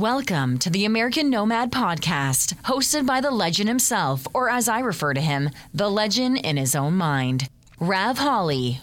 [0.00, 5.12] Welcome to the American Nomad Podcast, hosted by the legend himself, or as I refer
[5.12, 8.80] to him, the legend in his own mind, Rav Holly.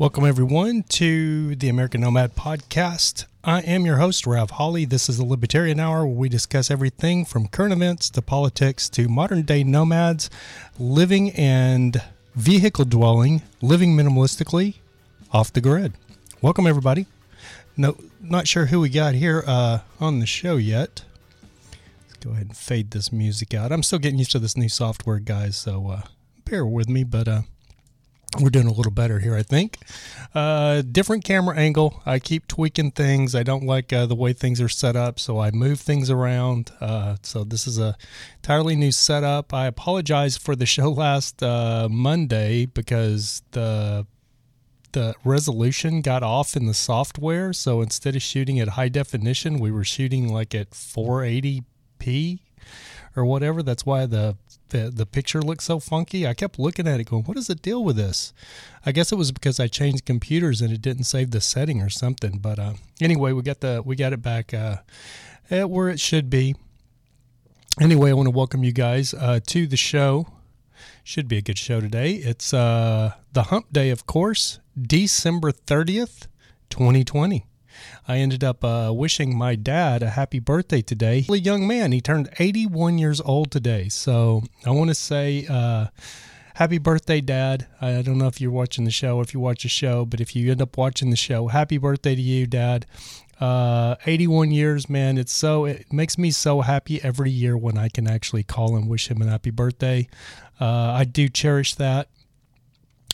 [0.00, 3.26] Welcome, everyone, to the American Nomad Podcast.
[3.44, 4.86] I am your host, Rav Holly.
[4.86, 9.10] This is the Libertarian Hour where we discuss everything from current events to politics to
[9.10, 10.30] modern day nomads
[10.78, 12.00] living and
[12.34, 14.76] vehicle dwelling, living minimalistically
[15.32, 15.92] off the grid.
[16.40, 17.04] Welcome, everybody.
[17.76, 21.04] No, not sure who we got here uh, on the show yet.
[22.08, 23.70] Let's go ahead and fade this music out.
[23.70, 26.02] I'm still getting used to this new software, guys, so uh,
[26.46, 27.42] bear with me, but uh,
[28.38, 29.78] we're doing a little better here, I think.
[30.34, 32.00] Uh, different camera angle.
[32.06, 33.34] I keep tweaking things.
[33.34, 36.70] I don't like uh, the way things are set up, so I move things around.
[36.80, 37.96] Uh, so this is a
[38.36, 39.52] entirely new setup.
[39.52, 44.06] I apologize for the show last uh, Monday because the
[44.92, 47.52] the resolution got off in the software.
[47.52, 52.40] So instead of shooting at high definition, we were shooting like at 480p
[53.14, 53.62] or whatever.
[53.62, 54.36] That's why the
[54.70, 56.26] the the picture looked so funky.
[56.26, 58.32] I kept looking at it, going, "What is the deal with this?"
[58.84, 61.90] I guess it was because I changed computers and it didn't save the setting or
[61.90, 62.38] something.
[62.38, 64.78] But uh, anyway, we got the we got it back uh,
[65.50, 66.54] at where it should be.
[67.80, 70.26] Anyway, I want to welcome you guys uh, to the show.
[71.04, 72.12] Should be a good show today.
[72.14, 76.26] It's uh, the Hump Day, of course, December thirtieth,
[76.68, 77.46] twenty twenty.
[78.10, 81.20] I ended up uh, wishing my dad a happy birthday today.
[81.20, 83.88] He's A young man, he turned 81 years old today.
[83.88, 85.86] So I want to say uh,
[86.54, 87.68] happy birthday, Dad.
[87.80, 90.34] I don't know if you're watching the show, if you watch the show, but if
[90.34, 92.84] you end up watching the show, happy birthday to you, Dad.
[93.38, 95.16] Uh, 81 years, man.
[95.16, 98.88] It's so it makes me so happy every year when I can actually call and
[98.88, 100.08] wish him a happy birthday.
[100.60, 102.08] Uh, I do cherish that.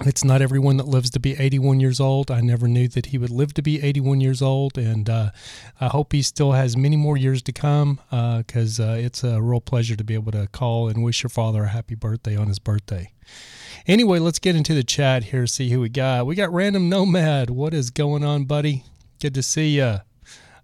[0.05, 2.31] It's not everyone that lives to be 81 years old.
[2.31, 5.31] I never knew that he would live to be 81 years old, and uh,
[5.81, 9.41] I hope he still has many more years to come because uh, uh, it's a
[9.41, 12.49] real pleasure to be able to call and wish your father a happy birthday on
[12.49, 13.11] his birthday.
[13.87, 16.27] Anyway, let's get into the chat here, see who we got.
[16.27, 17.49] We got Random Nomad.
[17.49, 18.85] What is going on, buddy?
[19.21, 20.01] Good to see you.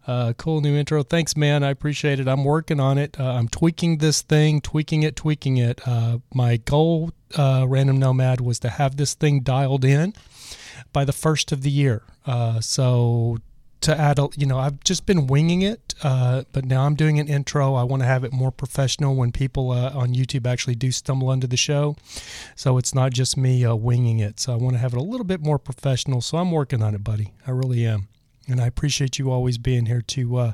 [0.06, 1.02] Uh, cool new intro.
[1.02, 1.62] Thanks, man.
[1.62, 2.26] I appreciate it.
[2.26, 3.18] I'm working on it.
[3.20, 5.80] Uh, I'm tweaking this thing, tweaking it, tweaking it.
[5.86, 10.14] Uh, my goal, uh, Random Nomad, was to have this thing dialed in
[10.92, 12.02] by the first of the year.
[12.26, 13.38] Uh, so
[13.80, 17.18] to add, a, you know, I've just been winging it, uh, but now I'm doing
[17.18, 17.74] an intro.
[17.74, 21.46] I want to have it more professional when people on YouTube actually do stumble onto
[21.46, 21.96] the show.
[22.54, 24.38] So it's not just me winging it.
[24.40, 26.20] So I want to have it a little bit more professional.
[26.20, 27.32] So I'm working on it, buddy.
[27.46, 28.08] I really am.
[28.48, 30.52] And I appreciate you always being here to uh,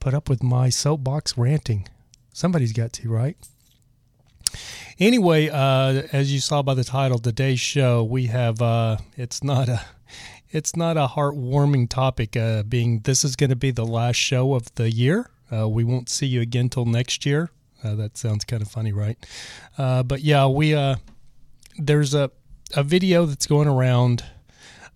[0.00, 1.88] put up with my soapbox ranting.
[2.32, 3.36] Somebody's got to, right?
[4.98, 9.68] Anyway, uh, as you saw by the title, today's show we have uh, it's not
[9.68, 9.84] a
[10.50, 12.36] it's not a heartwarming topic.
[12.36, 15.30] Uh, being this is going to be the last show of the year.
[15.50, 17.50] Uh, we won't see you again till next year.
[17.82, 19.18] Uh, that sounds kind of funny, right?
[19.78, 20.72] Uh, but yeah, we
[21.78, 22.30] there's a
[22.74, 24.24] a video that's going around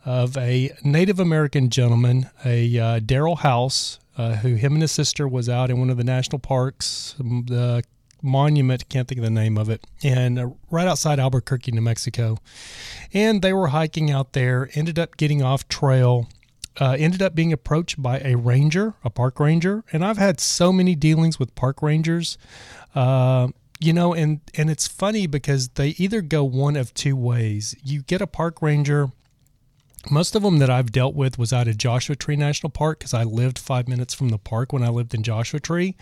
[0.06, 5.26] of a Native American gentleman, a uh, Darrell House, uh, who him and his sister
[5.26, 7.82] was out in one of the national parks, the
[8.22, 12.38] monument, can't think of the name of it, and uh, right outside Albuquerque, New Mexico.
[13.12, 16.28] And they were hiking out there, ended up getting off trail.
[16.78, 20.74] Uh, ended up being approached by a ranger, a park ranger, and I've had so
[20.74, 22.36] many dealings with park rangers.
[22.94, 23.48] Uh,
[23.80, 28.00] you know and and it's funny because they either go one of two ways you
[28.02, 29.10] get a park ranger
[30.10, 33.14] most of them that I've dealt with was out of Joshua Tree National Park because
[33.14, 35.96] I lived five minutes from the park when I lived in Joshua Tree.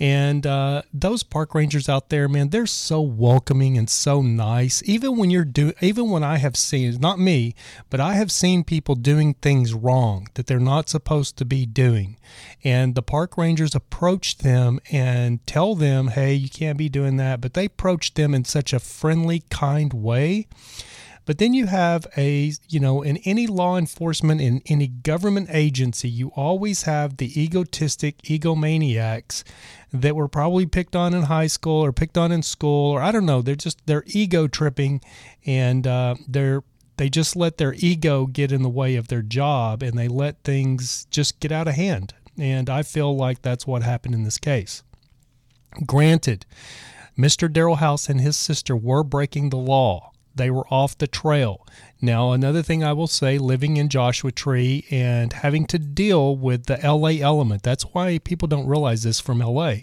[0.00, 4.82] And uh, those park rangers out there, man, they're so welcoming and so nice.
[4.84, 7.54] Even when you're do, even when I have seen, not me,
[7.90, 12.16] but I have seen people doing things wrong that they're not supposed to be doing,
[12.64, 17.40] and the park rangers approach them and tell them, "Hey, you can't be doing that."
[17.40, 20.48] But they approach them in such a friendly, kind way
[21.26, 26.08] but then you have a, you know, in any law enforcement, in any government agency,
[26.08, 29.42] you always have the egotistic egomaniacs
[29.92, 33.10] that were probably picked on in high school or picked on in school, or I
[33.10, 33.40] don't know.
[33.40, 35.00] They're just, they're ego tripping
[35.46, 36.62] and uh, they're,
[36.96, 40.42] they just let their ego get in the way of their job and they let
[40.44, 42.12] things just get out of hand.
[42.38, 44.82] And I feel like that's what happened in this case.
[45.86, 46.44] Granted,
[47.16, 47.50] Mr.
[47.50, 51.66] Darrell House and his sister were breaking the law They were off the trail.
[52.04, 56.66] Now, another thing I will say living in Joshua Tree and having to deal with
[56.66, 59.76] the LA element, that's why people don't realize this from LA.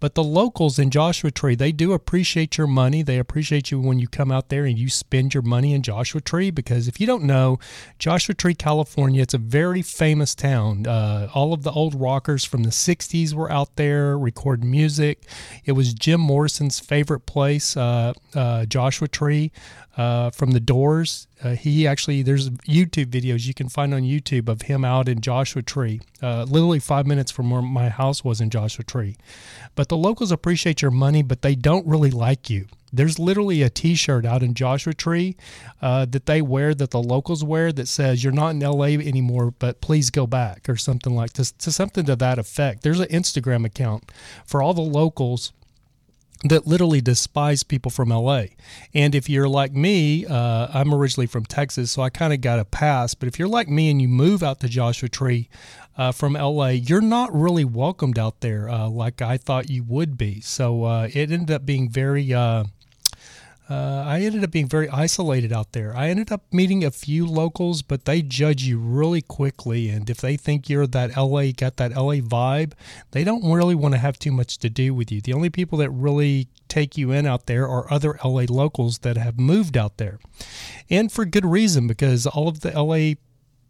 [0.00, 3.02] But the locals in Joshua Tree, they do appreciate your money.
[3.02, 6.22] They appreciate you when you come out there and you spend your money in Joshua
[6.22, 7.58] Tree because if you don't know,
[7.98, 10.86] Joshua Tree, California, it's a very famous town.
[10.86, 15.24] Uh, all of the old rockers from the 60s were out there recording music.
[15.66, 19.52] It was Jim Morrison's favorite place, uh, uh, Joshua Tree
[19.96, 21.26] uh, from the Doors.
[21.42, 25.20] Uh, he actually, there's YouTube videos you can find on YouTube of him out in
[25.20, 29.16] Joshua Tree, uh, literally five minutes from where my house was in Joshua Tree.
[29.74, 32.66] But the locals appreciate your money, but they don't really like you.
[32.92, 35.36] There's literally a T-shirt out in Joshua Tree
[35.80, 39.52] uh, that they wear that the locals wear that says "You're not in LA anymore,
[39.56, 42.82] but please go back" or something like this, to something to that effect.
[42.82, 44.10] There's an Instagram account
[44.44, 45.52] for all the locals
[46.44, 48.44] that literally despise people from LA.
[48.94, 52.58] And if you're like me, uh, I'm originally from Texas, so I kind of got
[52.58, 53.14] a pass.
[53.14, 55.48] But if you're like me and you move out to Joshua Tree
[55.98, 60.16] uh, from LA, you're not really welcomed out there uh, like I thought you would
[60.16, 60.40] be.
[60.40, 62.64] So uh, it ended up being very uh,
[63.70, 65.96] uh, I ended up being very isolated out there.
[65.96, 69.88] I ended up meeting a few locals, but they judge you really quickly.
[69.88, 72.72] And if they think you're that LA, got that LA vibe,
[73.12, 75.20] they don't really want to have too much to do with you.
[75.20, 79.16] The only people that really take you in out there are other LA locals that
[79.16, 80.18] have moved out there.
[80.90, 83.14] And for good reason, because all of the LA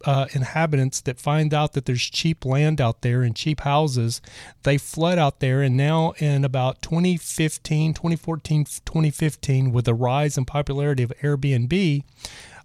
[0.04, 4.20] uh, inhabitants that find out that there's cheap land out there and cheap houses,
[4.62, 5.62] they flood out there.
[5.62, 12.02] And now, in about 2015, 2014, 2015, with the rise in popularity of Airbnb,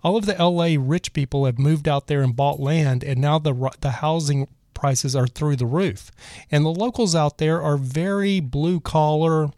[0.04, 3.40] all of the LA rich people have moved out there and bought land, and now
[3.40, 6.12] the the housing prices are through the roof.
[6.52, 9.50] And the locals out there are very blue collar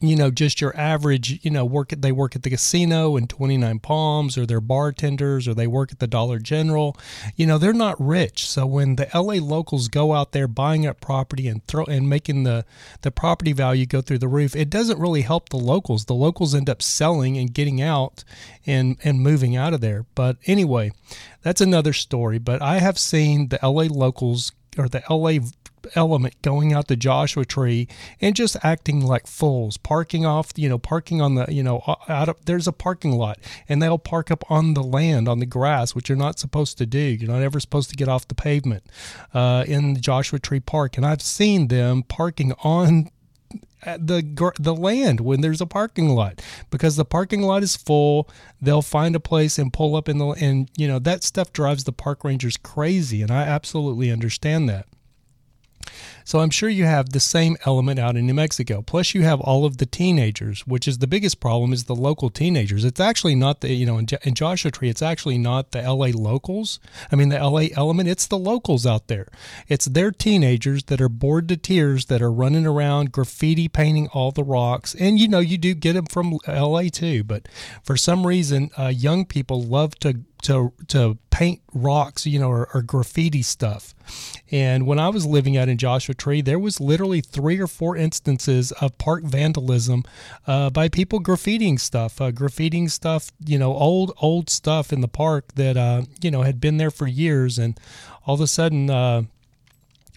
[0.00, 3.26] you know, just your average, you know, work at, they work at the casino in
[3.26, 6.96] 29 Palms or they're bartenders or they work at the Dollar General.
[7.36, 8.48] You know, they're not rich.
[8.48, 12.44] So when the LA locals go out there buying up property and throw and making
[12.44, 12.64] the
[13.02, 16.06] the property value go through the roof, it doesn't really help the locals.
[16.06, 18.24] The locals end up selling and getting out
[18.66, 20.06] and and moving out of there.
[20.14, 20.92] But anyway,
[21.42, 25.46] that's another story, but I have seen the LA locals or the LA
[25.94, 27.88] element going out the Joshua tree
[28.20, 32.28] and just acting like fools, parking off, you know, parking on the, you know, out
[32.28, 33.38] of there's a parking lot
[33.68, 36.86] and they'll park up on the land, on the grass, which you're not supposed to
[36.86, 36.98] do.
[36.98, 38.84] You're not ever supposed to get off the pavement
[39.34, 40.96] uh, in Joshua Tree Park.
[40.96, 43.10] And I've seen them parking on
[43.82, 48.28] the the land when there's a parking lot because the parking lot is full
[48.60, 51.84] they'll find a place and pull up in the and you know that stuff drives
[51.84, 54.86] the park rangers crazy and I absolutely understand that
[56.30, 58.82] so I'm sure you have the same element out in New Mexico.
[58.82, 62.30] Plus, you have all of the teenagers, which is the biggest problem is the local
[62.30, 62.84] teenagers.
[62.84, 66.10] It's actually not the, you know, in, in Joshua Tree, it's actually not the LA
[66.14, 66.78] locals.
[67.10, 69.26] I mean, the LA element, it's the locals out there.
[69.66, 74.30] It's their teenagers that are bored to tears that are running around graffiti painting all
[74.30, 74.94] the rocks.
[74.94, 77.24] And, you know, you do get them from LA too.
[77.24, 77.48] But
[77.82, 82.68] for some reason, uh, young people love to to to paint rocks, you know, or,
[82.74, 83.94] or, graffiti stuff.
[84.50, 87.96] And when I was living out in Joshua Tree, there was literally three or four
[87.96, 90.04] instances of park vandalism
[90.46, 95.08] uh, by people graffitiing stuff, uh, graffitiing stuff, you know, old old stuff in the
[95.08, 97.78] park that uh, you know had been there for years, and
[98.26, 98.90] all of a sudden.
[98.90, 99.22] Uh,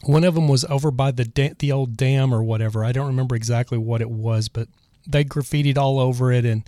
[0.06, 2.84] one of them was over by the da- the old dam or whatever.
[2.84, 4.68] I don't remember exactly what it was, but
[5.08, 6.68] they graffitied all over it and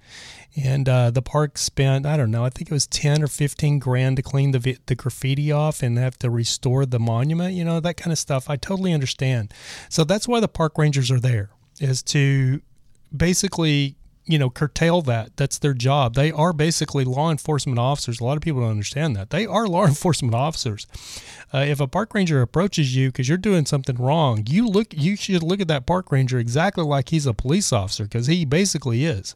[0.56, 3.80] and uh, the park spent I don't know I think it was ten or fifteen
[3.80, 7.80] grand to clean the the graffiti off and have to restore the monument you know
[7.80, 8.50] that kind of stuff.
[8.50, 9.54] I totally understand.
[9.90, 12.62] So that's why the park rangers are there is to
[13.16, 15.36] basically you know curtail that.
[15.38, 16.16] That's their job.
[16.16, 18.20] They are basically law enforcement officers.
[18.20, 19.30] A lot of people don't understand that.
[19.30, 20.88] They are law enforcement officers.
[21.54, 25.16] Uh, if a park ranger approaches you because you're doing something wrong you look you
[25.16, 29.06] should look at that park ranger exactly like he's a police officer because he basically
[29.06, 29.36] is.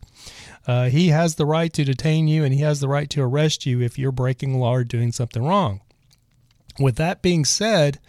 [0.67, 3.65] Uh, he has the right to detain you and he has the right to arrest
[3.65, 5.81] you if you're breaking law or doing something wrong.
[6.79, 7.99] With that being said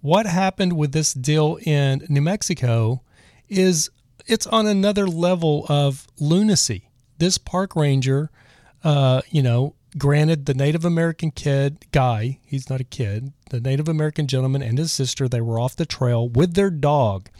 [0.00, 3.02] what happened with this deal in new mexico
[3.48, 3.90] is
[4.28, 6.90] it's on another level of lunacy.
[7.18, 8.30] This park ranger,
[8.84, 13.88] uh, you know, granted the Native American kid guy, he's not a kid, the Native
[13.88, 17.30] American gentleman and his sister, they were off the trail with their dog.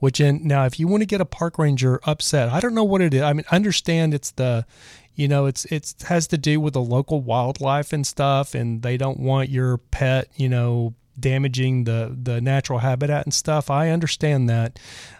[0.00, 2.82] Which in now, if you want to get a park ranger upset, I don't know
[2.82, 3.22] what it is.
[3.22, 4.66] I mean, understand it's the,
[5.14, 8.96] you know, it's it's has to do with the local wildlife and stuff, and they
[8.96, 13.70] don't want your pet, you know, damaging the the natural habitat and stuff.
[13.70, 14.78] I understand that,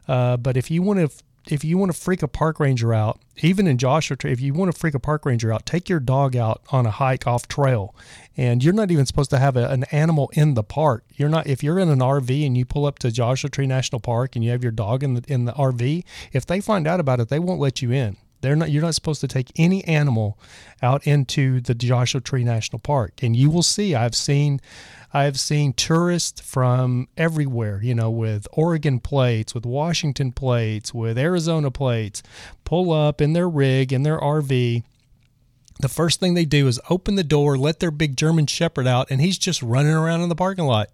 [0.09, 3.21] uh, but if you want to if you want to freak a park ranger out,
[3.39, 5.99] even in Joshua Tree, if you want to freak a park ranger out, take your
[5.99, 7.95] dog out on a hike off trail.
[8.37, 11.05] And you're not even supposed to have a, an animal in the park.
[11.17, 14.01] You're not if you're in an RV and you pull up to Joshua Tree National
[14.01, 17.01] Park and you have your dog in the in the RV, if they find out
[17.01, 18.17] about it, they won't let you in.
[18.43, 20.39] They're not you're not supposed to take any animal
[20.83, 23.23] out into the Joshua Tree National Park.
[23.23, 24.61] And you will see I've seen
[25.15, 31.71] I've seen tourists from everywhere, you know, with Oregon plates, with Washington plates, with Arizona
[31.71, 32.23] plates,
[32.65, 34.83] pull up in their rig, in their RV.
[35.81, 39.11] The first thing they do is open the door, let their big German Shepherd out,
[39.11, 40.89] and he's just running around in the parking lot.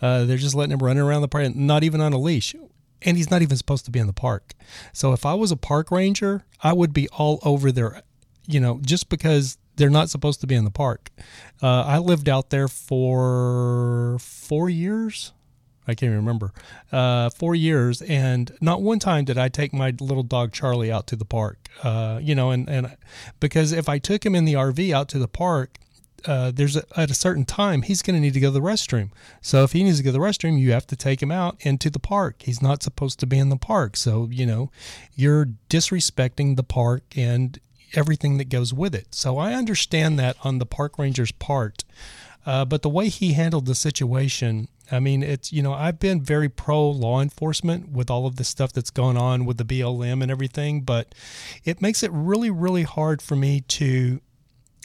[0.00, 2.54] Uh, they're just letting him run around the park, not even on a leash.
[3.02, 4.54] And he's not even supposed to be in the park.
[4.92, 8.02] So if I was a park ranger, I would be all over there,
[8.46, 11.10] you know, just because they're not supposed to be in the park.
[11.62, 15.32] Uh, I lived out there for four years.
[15.86, 16.52] I can't remember.
[16.92, 21.06] Uh, four years, and not one time did I take my little dog Charlie out
[21.06, 21.68] to the park.
[21.82, 22.94] Uh, you know, and and
[23.40, 25.78] because if I took him in the RV out to the park,
[26.26, 28.60] uh, there's a, at a certain time he's going to need to go to the
[28.60, 29.10] restroom.
[29.40, 31.56] So if he needs to go to the restroom, you have to take him out
[31.60, 32.42] into the park.
[32.42, 33.96] He's not supposed to be in the park.
[33.96, 34.70] So you know,
[35.14, 37.58] you're disrespecting the park and
[37.94, 39.14] everything that goes with it.
[39.14, 41.84] So I understand that on the park ranger's part.
[42.46, 46.22] Uh, but the way he handled the situation, I mean, it's, you know, I've been
[46.22, 50.22] very pro law enforcement with all of the stuff that's going on with the BLM
[50.22, 51.14] and everything, but
[51.64, 54.20] it makes it really, really hard for me to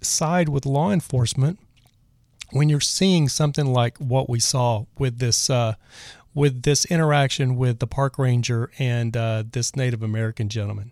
[0.04, 1.60] side with law enforcement
[2.52, 5.74] when you're seeing something like what we saw with this uh,
[6.34, 10.92] with this interaction with the park ranger and uh, this Native American gentleman.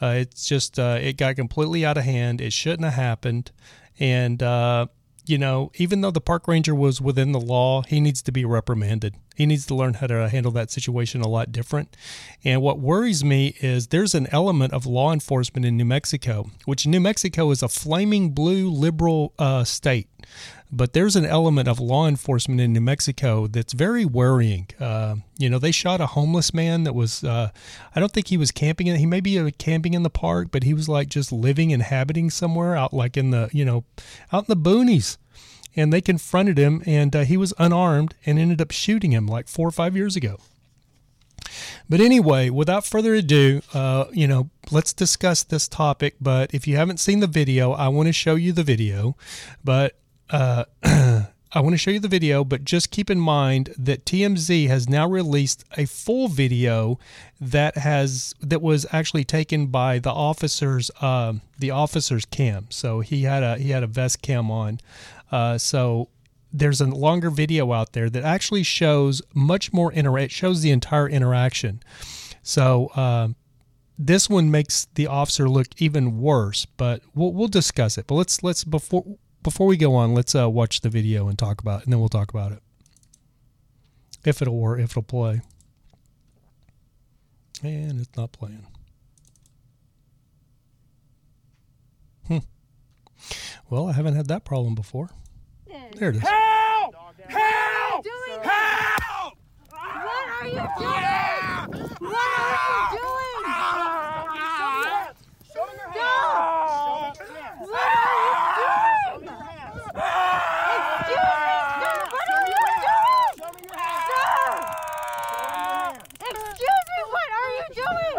[0.00, 2.40] Uh, it's just uh, it got completely out of hand.
[2.40, 3.50] It shouldn't have happened,
[3.98, 4.86] and uh,
[5.26, 8.44] you know, even though the park ranger was within the law, he needs to be
[8.44, 9.14] reprimanded.
[9.34, 11.96] He needs to learn how to handle that situation a lot different.
[12.44, 16.86] And what worries me is there's an element of law enforcement in New Mexico, which
[16.86, 20.08] New Mexico is a flaming blue liberal uh, state
[20.76, 24.68] but there's an element of law enforcement in New Mexico that's very worrying.
[24.78, 27.50] Uh, you know, they shot a homeless man that was, uh,
[27.94, 28.86] I don't think he was camping.
[28.86, 32.28] In, he may be camping in the park, but he was like just living, inhabiting
[32.28, 33.84] somewhere out like in the, you know,
[34.32, 35.16] out in the boonies.
[35.74, 39.48] And they confronted him, and uh, he was unarmed and ended up shooting him like
[39.48, 40.38] four or five years ago.
[41.88, 46.16] But anyway, without further ado, uh, you know, let's discuss this topic.
[46.20, 49.16] But if you haven't seen the video, I want to show you the video.
[49.62, 49.96] But
[50.30, 50.64] uh,
[51.56, 54.88] I want to show you the video, but just keep in mind that TMZ has
[54.88, 56.98] now released a full video
[57.40, 62.66] that has that was actually taken by the officers, uh, the officer's cam.
[62.70, 64.80] So he had a he had a vest cam on.
[65.32, 66.08] Uh, so
[66.52, 70.18] there's a longer video out there that actually shows much more inter.
[70.18, 71.80] It shows the entire interaction.
[72.42, 72.90] So.
[72.94, 73.28] Uh,
[73.98, 78.06] this one makes the officer look even worse, but we'll, we'll discuss it.
[78.06, 79.16] But let's let's before
[79.46, 82.00] before we go on, let's uh, watch the video and talk about it, and then
[82.00, 82.58] we'll talk about it.
[84.24, 85.40] If it'll work, if it'll play.
[87.62, 88.66] And it's not playing.
[92.26, 92.38] Hmm.
[93.70, 95.10] Well, I haven't had that problem before.
[95.94, 96.22] There it is.
[96.22, 96.94] Help!
[97.28, 98.02] Help!
[98.02, 98.40] doing?
[98.42, 99.34] Help!
[99.70, 100.66] What are you doing?
[102.00, 103.44] What are you doing?
[105.54, 107.16] Show me your Stop!
[107.16, 107.60] hands.
[107.60, 108.82] What are you doing?
[109.06, 109.86] Show me your hands.
[109.86, 111.46] Excuse me,
[111.80, 111.96] sir.
[112.12, 113.32] What are you doing?
[113.38, 114.04] Show me your hands.
[114.06, 114.36] Sir!
[116.26, 118.16] Excuse me, what are you doing?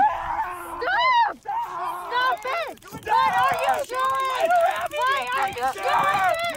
[0.81, 1.35] Stop!
[2.07, 2.75] Stop it!
[3.07, 4.49] What are you doing?
[4.97, 5.93] Why are you doing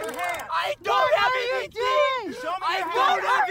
[0.01, 0.17] this?
[0.51, 1.71] I What don't have are you anything.
[1.71, 2.25] doing?
[2.41, 3.31] Show me I your don't hands.
[3.31, 3.47] have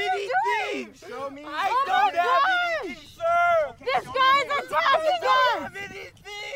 [0.84, 1.08] anything.
[1.08, 1.42] Show me.
[1.44, 3.74] I I don't don't have have anything, sir.
[3.84, 5.70] This guy's attacking us!
[5.76, 6.12] anything.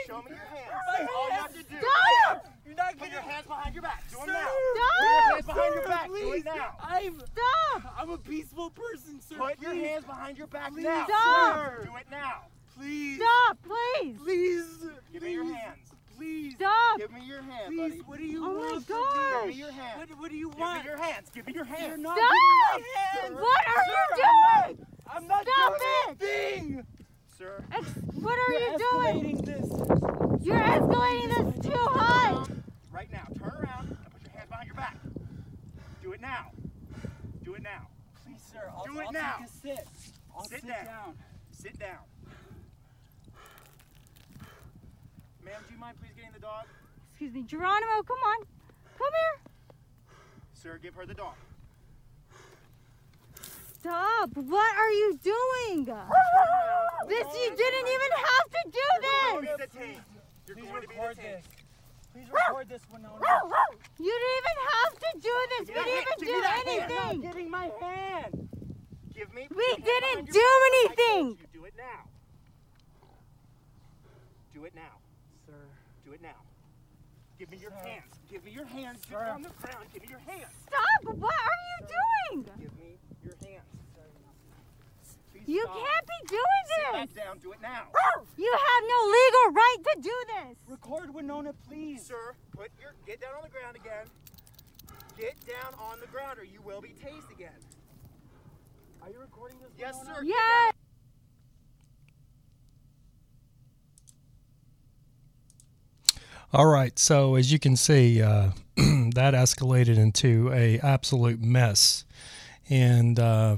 [0.07, 0.73] Show me your hands.
[0.99, 1.77] That's all you have to do.
[1.79, 2.47] Stop!
[2.67, 4.05] You're not Put your hands behind your back.
[4.11, 4.49] Do it now.
[4.75, 4.95] Stop!
[4.95, 6.09] Put your hands behind your back.
[6.09, 6.77] Do it now.
[6.81, 7.95] I'm Stop!
[7.99, 9.37] I'm a peaceful person, sir.
[9.37, 11.05] Put your hands behind your back Please, now.
[11.07, 11.73] Stop.
[11.85, 12.43] Do it now.
[12.79, 13.21] please!
[14.25, 14.67] please,
[15.13, 15.79] Give me your please, hands.
[16.17, 16.99] Please, Stop!
[16.99, 17.79] Give me your hands, please.
[17.91, 17.99] buddy.
[18.03, 18.87] What do you Oh my want?
[18.87, 19.47] Give gosh!
[19.47, 20.11] me your hands.
[20.11, 20.85] What, what do you Give want?
[20.85, 21.31] me your hands.
[21.35, 22.03] Give me your You're hands.
[22.03, 22.77] not Stop!
[22.77, 22.91] giving me
[23.23, 23.35] hands.
[23.41, 24.87] What are you doing?
[25.11, 25.81] I'm not Stop doing
[26.21, 26.23] it!
[26.23, 26.87] anything.
[27.39, 27.89] Sir, Ex-
[28.21, 29.43] what are You're you doing?
[29.43, 30.47] this.
[30.47, 32.45] You're escalating this too high!
[32.93, 34.97] right now, turn around and put your hands behind your back.
[36.03, 36.51] Do it now.
[37.43, 37.89] Do it now.
[38.25, 38.71] Please, sir.
[38.77, 39.37] I'll, Do it I'll now.
[39.41, 39.89] take a sit.
[40.37, 40.85] I'll Sit sit, down.
[40.85, 41.15] down.
[41.53, 41.99] Sit down.
[45.45, 46.65] Ma'am, do you mind please getting the dog?
[47.11, 48.39] Excuse me, Geronimo, come on.
[48.99, 49.54] Come here.
[50.65, 51.35] Sir, give her the dog.
[53.81, 54.31] Stop.
[54.33, 55.85] What are you doing?
[55.85, 58.81] This you didn't even have to do
[59.59, 60.01] detained.
[60.47, 61.45] You're Please going to be record this.
[62.15, 63.21] Please record this, Winona.
[63.99, 65.69] You didn't even have to do this.
[65.69, 66.17] We didn't that even.
[66.17, 66.93] Give me do that hand.
[66.93, 67.21] anything.
[67.21, 68.49] Getting my hand.
[69.15, 69.49] Give me.
[69.55, 70.97] We didn't do your back.
[70.97, 71.27] I anything.
[71.29, 72.09] you, Do it now.
[74.55, 74.97] Do it now.
[75.45, 75.53] Sir.
[76.07, 76.41] Do it now.
[77.39, 77.87] Give me your Sir.
[77.87, 78.14] hands.
[78.35, 78.99] Give me your hands.
[79.09, 79.27] Get Sir.
[79.31, 79.87] on the ground.
[79.95, 80.51] Give me your hands.
[80.67, 81.15] Stop!
[81.15, 82.43] What are you doing?
[82.59, 83.63] Give me your hands.
[85.31, 85.77] Please You stop.
[85.79, 86.75] can't be doing this.
[86.75, 87.25] Sit doing back this.
[87.25, 87.39] down.
[87.39, 87.85] Do it now.
[88.37, 90.57] You have no legal right to do this.
[90.67, 92.05] Record Winona, please.
[92.07, 94.07] Sir, put your get down on the ground again.
[95.17, 97.55] Get down on the ground, or you will be tased again.
[99.01, 100.17] Are you recording this, Yes, Winona?
[100.17, 100.25] sir.
[100.25, 100.73] Yes.
[106.55, 112.05] All right, so as you can see, uh, that escalated into a absolute mess,
[112.71, 113.57] and uh,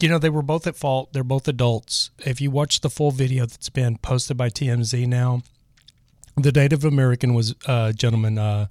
[0.00, 1.12] you know they were both at fault.
[1.12, 2.10] They're both adults.
[2.18, 5.42] If you watch the full video that's been posted by TMZ now,
[6.36, 8.66] the Native American was uh, gentleman, uh,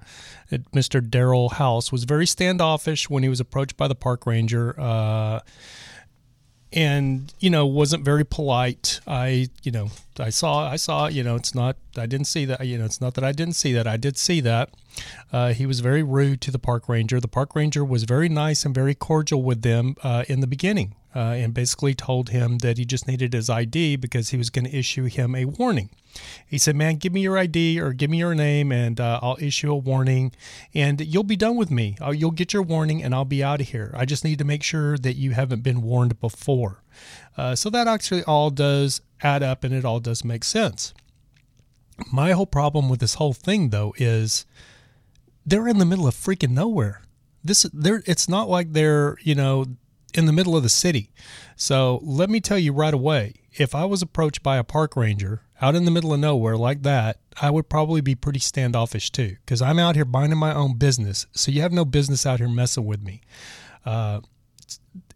[0.51, 0.99] Mr.
[1.09, 4.75] Darrell House, was very standoffish when he was approached by the park ranger.
[4.77, 5.39] Uh,
[6.73, 11.35] and you know wasn't very polite i you know i saw i saw you know
[11.35, 13.87] it's not i didn't see that you know it's not that i didn't see that
[13.87, 14.69] i did see that.
[15.31, 17.19] Uh, he was very rude to the park ranger.
[17.19, 20.95] The park ranger was very nice and very cordial with them uh, in the beginning
[21.15, 24.65] uh, and basically told him that he just needed his id because he was going
[24.65, 25.89] to issue him a warning.
[26.47, 29.37] He said man give me your id or give me your name and uh, i'll
[29.39, 30.31] issue a warning
[30.73, 31.95] and you'll be done with me.
[32.01, 33.91] Uh, you'll get your warning and i'll be out of here.
[33.95, 36.81] I just need to make sure that you haven't been warned before
[37.37, 40.93] uh, so that actually all does add up and it all does make sense.
[42.11, 44.45] My whole problem with this whole thing though is
[45.45, 47.01] they're in the middle of freaking nowhere.
[47.43, 49.65] This they're it's not like they're, you know,
[50.13, 51.11] in the middle of the city.
[51.55, 55.41] So let me tell you right away, if I was approached by a park ranger
[55.61, 59.37] out in the middle of nowhere like that, I would probably be pretty standoffish too,
[59.45, 61.25] because I'm out here minding my own business.
[61.31, 63.21] So you have no business out here messing with me.
[63.85, 64.21] Uh,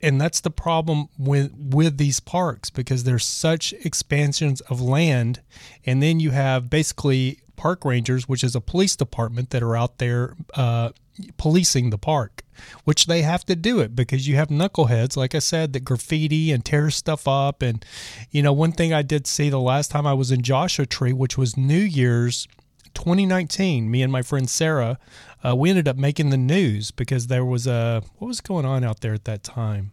[0.02, 5.42] and that's the problem with with these parks because there's such expansions of land.
[5.86, 10.00] And then you have basically park rangers which is a police department that are out
[10.00, 10.90] there uh,
[11.38, 12.42] policing the park
[12.86, 16.52] which they have to do it because you have knuckleheads like i said that graffiti
[16.52, 17.62] and tear stuff up.
[17.62, 17.86] And
[18.32, 21.14] you know one thing i did see the last time i was in joshua tree
[21.14, 22.48] which was new year's
[22.94, 24.98] 2019, me and my friend Sarah,
[25.46, 28.84] uh, we ended up making the news because there was a what was going on
[28.84, 29.92] out there at that time.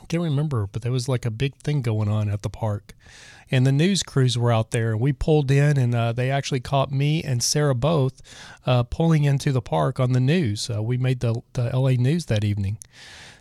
[0.00, 2.94] I can't remember, but there was like a big thing going on at the park,
[3.50, 6.60] and the news crews were out there, and we pulled in, and uh, they actually
[6.60, 8.22] caught me and Sarah both
[8.64, 10.70] uh, pulling into the park on the news.
[10.70, 12.78] Uh, we made the the LA news that evening,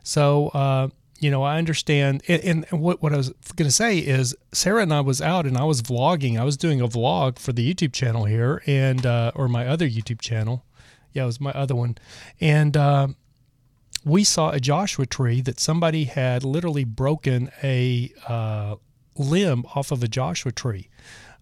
[0.04, 0.90] so uh,
[1.22, 2.24] you know, I understand.
[2.28, 5.46] And, and what, what I was going to say is Sarah and I was out
[5.46, 6.38] and I was vlogging.
[6.38, 9.88] I was doing a vlog for the YouTube channel here and, uh, or my other
[9.88, 10.66] YouTube channel.
[11.14, 11.98] Yeah, it was my other one.
[12.40, 13.08] And, uh,
[14.04, 18.76] we saw a Joshua tree that somebody had literally broken a uh,
[19.16, 20.90] limb off of a Joshua tree.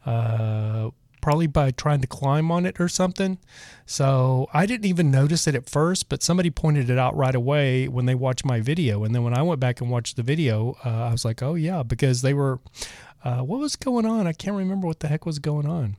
[0.05, 0.89] Uh,
[1.21, 3.37] probably by trying to climb on it or something.
[3.85, 7.87] So I didn't even notice it at first, but somebody pointed it out right away
[7.87, 9.03] when they watched my video.
[9.03, 11.55] And then when I went back and watched the video, uh, I was like, oh,
[11.55, 12.59] yeah, because they were,
[13.23, 14.27] uh, what was going on?
[14.27, 15.97] I can't remember what the heck was going on.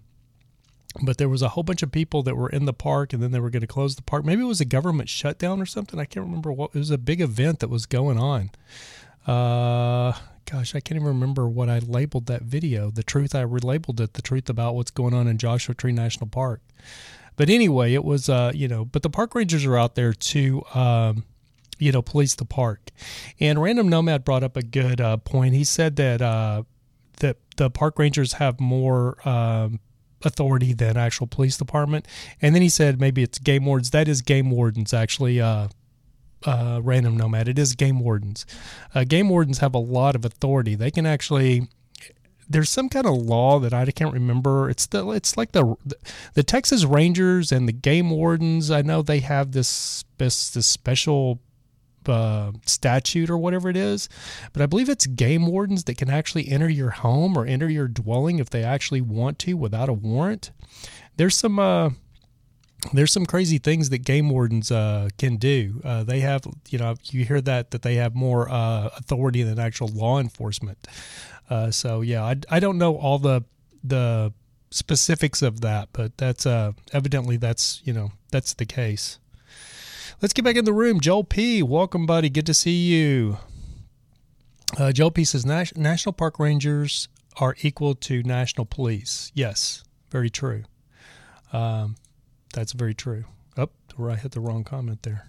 [1.03, 3.31] But there was a whole bunch of people that were in the park and then
[3.31, 4.25] they were going to close the park.
[4.25, 6.01] Maybe it was a government shutdown or something.
[6.01, 6.71] I can't remember what.
[6.75, 8.51] It was a big event that was going on.
[9.27, 10.13] Uh,
[10.51, 12.91] gosh, I can't even remember what I labeled that video.
[12.91, 16.27] The truth, I relabeled it the truth about what's going on in Joshua Tree National
[16.27, 16.61] Park.
[17.37, 20.63] But anyway, it was, uh, you know, but the park rangers are out there to,
[20.75, 21.25] um,
[21.79, 22.91] you know, police the park.
[23.39, 25.55] And Random Nomad brought up a good uh, point.
[25.55, 26.65] He said that uh,
[27.21, 29.81] that the park rangers have more um,
[30.25, 32.07] authority than actual police department.
[32.41, 33.91] And then he said maybe it's game wardens.
[33.91, 35.41] That is game wardens actually.
[35.41, 35.69] Uh,
[36.47, 37.49] uh, random nomad.
[37.49, 38.47] It is game wardens.
[38.95, 40.75] Uh, game wardens have a lot of authority.
[40.75, 41.69] They can actually.
[42.49, 44.69] There's some kind of law that I can't remember.
[44.69, 45.77] It's the it's like the
[46.35, 48.71] the Texas Rangers and the game wardens.
[48.71, 51.41] I know they have this this, this special
[52.07, 54.09] uh, statute or whatever it is,
[54.53, 57.89] but I believe it's game wardens that can actually enter your home or enter your
[57.89, 60.51] dwelling if they actually want to without a warrant.
[61.17, 61.59] There's some.
[61.59, 61.91] Uh,
[62.95, 65.83] there's some crazy things that game wardens uh, can do.
[65.85, 69.59] Uh, they have, you know, you hear that that they have more uh, authority than
[69.59, 70.89] actual law enforcement.
[71.51, 73.45] Uh, so yeah, I, I don't know all the
[73.85, 74.33] the
[74.71, 79.19] specifics of that, but that's uh, evidently that's you know that's the case.
[80.23, 81.01] Let's get back in the room.
[81.01, 82.29] Joel P, welcome, buddy.
[82.29, 83.39] Good to see you.
[84.79, 89.33] Uh, Joel P says National Park Rangers are equal to national police.
[89.35, 90.65] Yes, very true.
[91.55, 91.97] Um,
[92.53, 93.25] that's very true.
[93.57, 95.27] Up, oh, I hit the wrong comment there.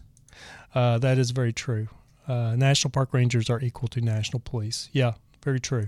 [0.75, 1.87] Uh, that is very true.
[2.27, 4.89] Uh, national park rangers are equal to national police.
[4.91, 5.87] Yeah, very true.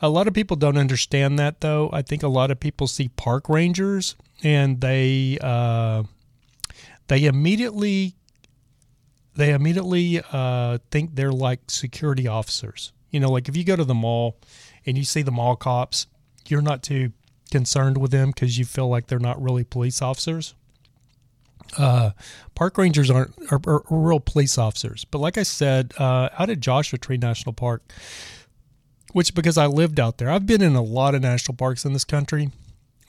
[0.00, 1.90] A lot of people don't understand that, though.
[1.92, 6.02] I think a lot of people see park rangers and they uh,
[7.06, 8.16] they immediately
[9.34, 12.92] they immediately uh, think they're like security officers.
[13.10, 14.38] You know, like if you go to the mall
[14.86, 16.06] and you see the mall cops,
[16.48, 17.12] you're not too
[17.50, 20.54] concerned with them because you feel like they're not really police officers.
[21.78, 22.10] Uh,
[22.54, 26.60] park rangers aren't are, are, real police officers, but like I said, uh, out at
[26.60, 27.82] Joshua Tree National Park,
[29.12, 31.94] which because I lived out there, I've been in a lot of national parks in
[31.94, 32.50] this country,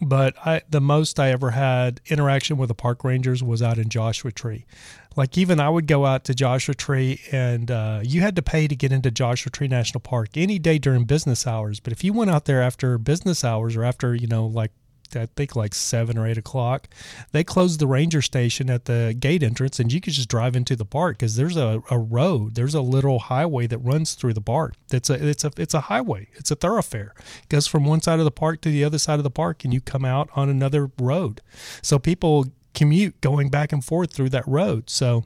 [0.01, 3.89] but I the most I ever had interaction with the park rangers was out in
[3.89, 4.65] Joshua Tree.
[5.15, 8.67] Like even I would go out to Joshua Tree, and uh, you had to pay
[8.67, 11.79] to get into Joshua Tree National Park any day during business hours.
[11.79, 14.71] But if you went out there after business hours or after you know like
[15.15, 16.87] I think like seven or eight o'clock.
[17.31, 20.75] They closed the ranger station at the gate entrance, and you could just drive into
[20.75, 24.41] the park because there's a, a road, there's a little highway that runs through the
[24.41, 24.75] park.
[24.91, 26.29] It's a it's a it's a highway.
[26.33, 27.13] It's a thoroughfare.
[27.43, 29.63] It goes from one side of the park to the other side of the park,
[29.63, 31.41] and you come out on another road.
[31.81, 34.89] So people commute going back and forth through that road.
[34.89, 35.25] So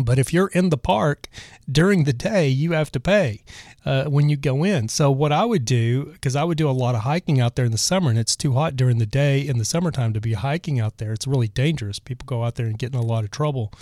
[0.00, 1.28] but if you're in the park
[1.70, 3.42] during the day, you have to pay
[3.84, 4.88] uh, when you go in.
[4.88, 7.64] So what I would do, because I would do a lot of hiking out there
[7.64, 10.34] in the summer, and it's too hot during the day in the summertime to be
[10.34, 11.12] hiking out there.
[11.12, 11.98] It's really dangerous.
[11.98, 13.72] People go out there and get in a lot of trouble,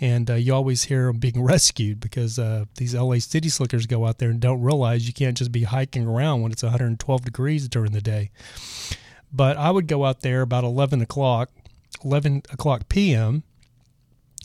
[0.00, 4.06] and uh, you always hear them being rescued because uh, these LA city slickers go
[4.06, 7.68] out there and don't realize you can't just be hiking around when it's 112 degrees
[7.68, 8.30] during the day.
[9.32, 11.50] But I would go out there about 11 o'clock,
[12.04, 13.42] 11 o'clock p.m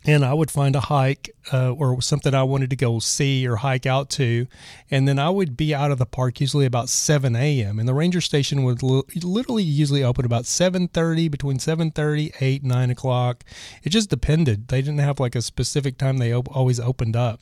[0.06, 3.58] and I would find a hike uh, or something I wanted to go see or
[3.58, 4.48] hike out to,
[4.90, 7.80] and then I would be out of the park usually about 7 a.m.
[7.80, 12.90] And the ranger station would li- literally usually open about 7:30, between 7:30, 8, 9
[12.90, 13.44] o'clock.
[13.84, 14.68] It just depended.
[14.68, 17.42] They didn't have like a specific time they op- always opened up.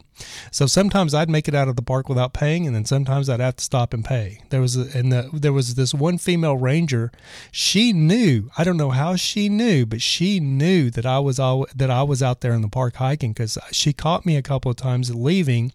[0.52, 3.40] So sometimes I'd make it out of the park without paying, and then sometimes I'd
[3.40, 4.42] have to stop and pay.
[4.50, 7.12] There was a, and the, there was this one female ranger.
[7.52, 8.50] She knew.
[8.58, 12.04] I don't know how she knew, but she knew that I was all that I
[12.04, 15.14] was out there in the park hiking because she caught me a couple of times
[15.14, 15.74] leaving.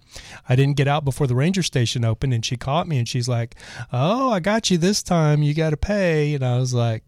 [0.48, 3.28] I didn't get out before the ranger station opened, and she caught me, and she's
[3.28, 3.54] like,
[3.92, 5.42] "Oh, I got you this time.
[5.42, 7.04] You got to pay." And I was like,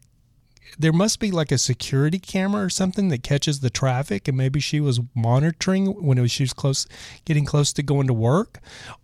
[0.79, 4.61] there must be like a security camera or something that catches the traffic and maybe
[4.61, 6.87] she was monitoring when was she was close
[7.25, 8.59] getting close to going to work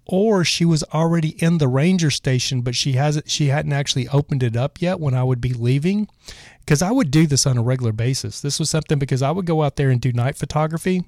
[0.07, 4.43] or she was already in the ranger station but she hasn't she hadn't actually opened
[4.43, 6.09] it up yet when I would be leaving
[6.61, 9.47] because I would do this on a regular basis this was something because I would
[9.47, 11.05] go out there and do night photography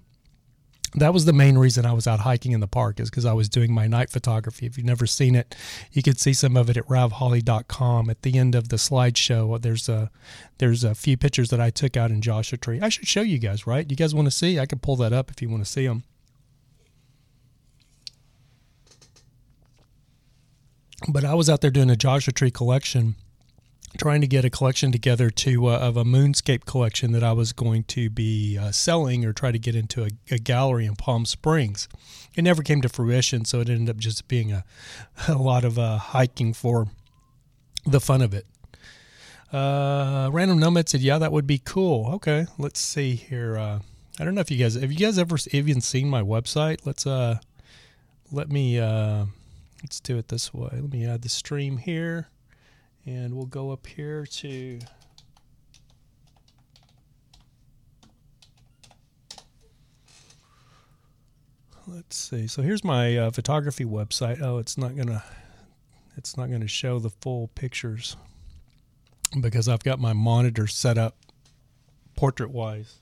[0.94, 3.33] that was the main reason I was out hiking in the park is because I
[3.33, 4.66] was doing my night photography.
[4.66, 5.54] If you've never seen it,
[5.92, 8.11] you can see some of it at ravholly.com.
[8.11, 10.11] At the end of the slideshow, uh, there's a
[10.59, 12.80] there's a few pictures that I took out in Joshua Tree.
[12.80, 13.88] I should show you guys, right?
[13.90, 14.59] You guys want to see?
[14.61, 16.04] I can pull that up if you want to see them.
[21.09, 23.16] But I was out there doing a Joshua Tree collection
[23.98, 27.52] trying to get a collection together to uh, of a moonscape collection that I was
[27.52, 31.26] going to be uh, selling or try to get into a, a, gallery in Palm
[31.26, 31.88] Springs.
[32.35, 34.64] It never came to fruition, so it ended up just being a,
[35.28, 36.88] a lot of uh, hiking for
[37.87, 38.46] the fun of it.
[39.52, 43.57] Uh, Random Nomad said, "Yeah, that would be cool." Okay, let's see here.
[43.57, 43.78] Uh,
[44.18, 46.80] I don't know if you guys have you guys ever even seen my website.
[46.85, 47.38] Let's uh,
[48.33, 49.26] let me uh,
[49.83, 50.70] let's do it this way.
[50.72, 52.28] Let me add the stream here.
[53.06, 54.78] And we'll go up here to
[61.86, 62.46] let's see.
[62.46, 64.40] So here's my uh, photography website.
[64.40, 65.22] Oh, it's not gonna
[66.16, 68.16] it's not gonna show the full pictures
[69.40, 71.16] because I've got my monitor set up
[72.16, 73.00] portrait wise.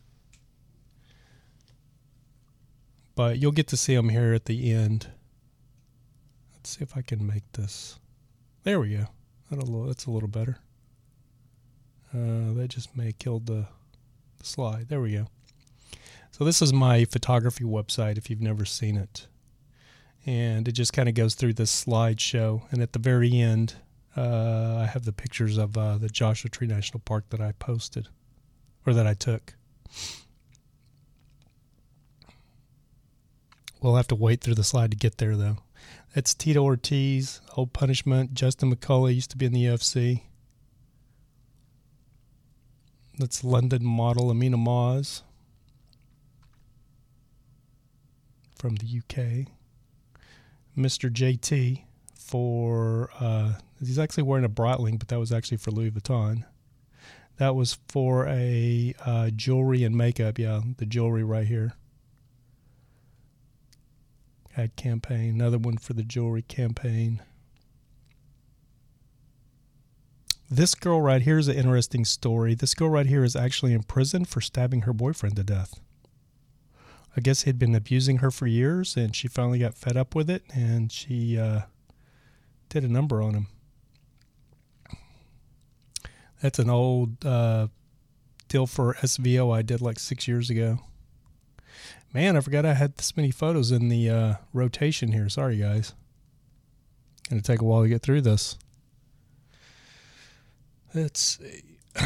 [3.14, 5.08] But you'll get to see them here at the end.
[6.54, 7.98] Let's see if I can make this.
[8.64, 9.06] There we go.
[9.52, 10.56] That a little, that's a little better.
[12.14, 13.66] Uh, that just may have killed the,
[14.38, 14.88] the slide.
[14.88, 15.26] There we go.
[16.30, 19.26] So this is my photography website if you've never seen it.
[20.24, 22.62] And it just kind of goes through this slideshow.
[22.70, 23.74] And at the very end,
[24.16, 28.08] uh, I have the pictures of uh, the Joshua Tree National Park that I posted
[28.86, 29.52] or that I took.
[33.82, 35.58] We'll have to wait through the slide to get there, though.
[36.14, 38.34] It's Tito Ortiz, Old Punishment.
[38.34, 40.20] Justin McCullough used to be in the UFC.
[43.18, 45.22] That's London model Amina Moz
[48.58, 49.48] from the UK.
[50.76, 51.10] Mr.
[51.10, 53.10] JT, for.
[53.18, 56.44] Uh, he's actually wearing a Breitling, but that was actually for Louis Vuitton.
[57.38, 60.38] That was for a uh, jewelry and makeup.
[60.38, 61.72] Yeah, the jewelry right here.
[64.56, 65.34] Ad campaign.
[65.34, 67.22] Another one for the jewelry campaign.
[70.50, 72.54] This girl right here is an interesting story.
[72.54, 75.80] This girl right here is actually in prison for stabbing her boyfriend to death.
[77.16, 80.28] I guess he'd been abusing her for years, and she finally got fed up with
[80.28, 81.62] it, and she uh,
[82.68, 83.46] did a number on him.
[86.42, 87.68] That's an old uh,
[88.48, 90.80] deal for SVO I did like six years ago.
[92.14, 95.28] Man, I forgot I had this many photos in the uh, rotation here.
[95.28, 95.94] Sorry, guys.
[97.30, 98.58] Gonna take a while to get through this.
[100.94, 101.62] Let's see.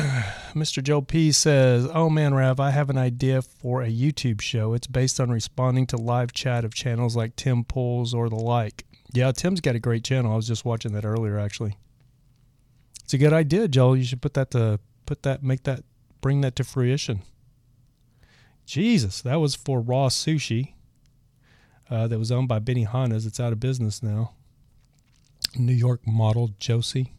[0.54, 0.82] Mr.
[0.82, 4.74] Joe P says, Oh man, Rav, I have an idea for a YouTube show.
[4.74, 8.84] It's based on responding to live chat of channels like Tim Pools or the like.
[9.12, 10.32] Yeah, Tim's got a great channel.
[10.32, 11.76] I was just watching that earlier, actually.
[13.04, 13.96] It's a good idea, Joel.
[13.96, 15.84] You should put that to put that, make that,
[16.20, 17.22] bring that to fruition.
[18.66, 20.72] Jesus, that was for Raw Sushi.
[21.88, 23.24] Uh, that was owned by Benny Benihana's.
[23.26, 24.32] It's out of business now.
[25.56, 27.12] New York model Josie.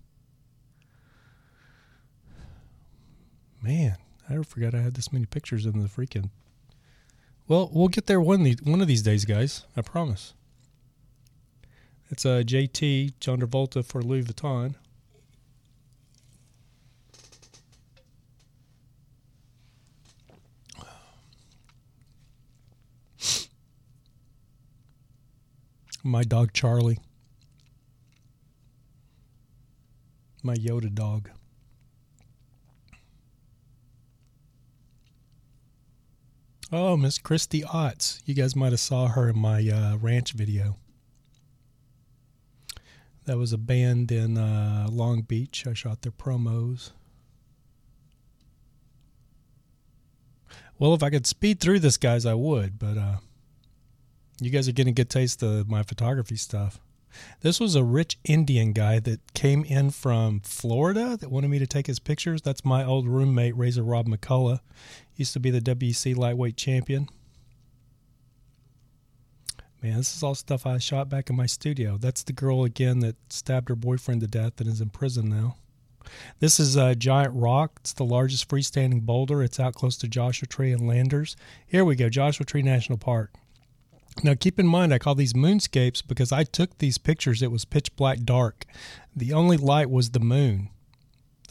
[3.61, 3.95] Man,
[4.29, 6.29] I forgot I had this many pictures in the freaking.
[7.47, 9.63] Well, we'll get there one one of these days, guys.
[9.75, 10.33] I promise.
[12.09, 14.75] It's a uh, JT John Travolta for Louis Vuitton.
[26.03, 26.99] My dog Charlie.
[30.43, 31.29] My Yoda dog.
[36.71, 38.21] Oh, Miss Christy Otts.
[38.25, 40.77] You guys might have saw her in my uh, ranch video.
[43.25, 45.65] That was a band in uh, Long Beach.
[45.67, 46.91] I shot their promos.
[50.79, 52.77] Well, if I could speed through this, guys, I would.
[52.77, 53.17] But uh,
[54.39, 56.79] you guys are getting a good taste of my photography stuff.
[57.41, 61.67] This was a rich Indian guy that came in from Florida that wanted me to
[61.67, 62.41] take his pictures.
[62.41, 64.59] That's my old roommate, Razor Rob McCullough.
[65.15, 67.09] Used to be the WEC lightweight champion.
[69.81, 71.97] Man, this is all stuff I shot back in my studio.
[71.97, 75.55] That's the girl again that stabbed her boyfriend to death and is in prison now.
[76.39, 77.73] This is a giant rock.
[77.81, 79.43] It's the largest freestanding boulder.
[79.43, 81.35] It's out close to Joshua Tree and Landers.
[81.65, 83.33] Here we go, Joshua Tree National Park.
[84.23, 87.41] Now, keep in mind, I call these moonscapes because I took these pictures.
[87.41, 88.65] It was pitch black dark.
[89.15, 90.69] The only light was the moon.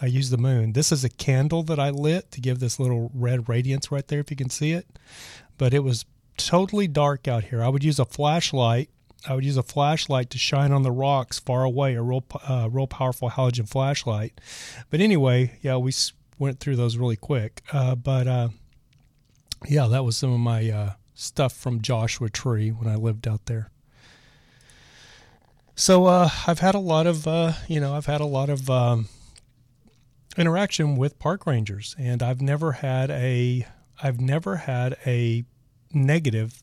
[0.01, 0.73] I used the moon.
[0.73, 4.21] This is a candle that I lit to give this little red radiance right there,
[4.21, 4.87] if you can see it.
[5.57, 6.05] But it was
[6.37, 7.63] totally dark out here.
[7.63, 8.91] I would use a flashlight.
[9.27, 12.69] I would use a flashlight to shine on the rocks far away, a real, uh,
[12.71, 14.39] real powerful halogen flashlight.
[14.91, 15.93] But anyway, yeah, we
[16.39, 17.63] went through those really quick.
[17.73, 18.49] Uh, but uh,
[19.67, 23.47] yeah, that was some of my uh, stuff from Joshua Tree when I lived out
[23.47, 23.71] there.
[25.75, 28.71] So uh, I've had a lot of, uh, you know, I've had a lot of
[28.71, 29.09] um,
[30.37, 33.67] interaction with park rangers, and I've never had a,
[34.03, 35.45] I've never had a
[35.93, 36.63] negative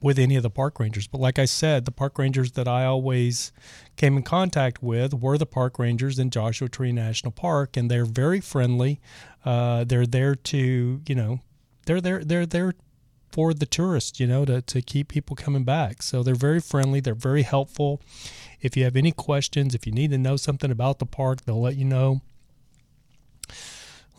[0.00, 1.06] with any of the park rangers.
[1.06, 3.52] But like I said, the park rangers that I always
[3.96, 8.04] came in contact with were the park rangers in Joshua Tree National Park, and they're
[8.04, 9.00] very friendly.
[9.44, 11.40] Uh, they're there to, you know,
[11.86, 12.74] they're there, they're there
[13.32, 16.02] for the tourists, you know, to, to keep people coming back.
[16.02, 18.00] So they're very friendly, they're very helpful.
[18.60, 21.60] If you have any questions, if you need to know something about the park, they'll
[21.60, 22.20] let you know.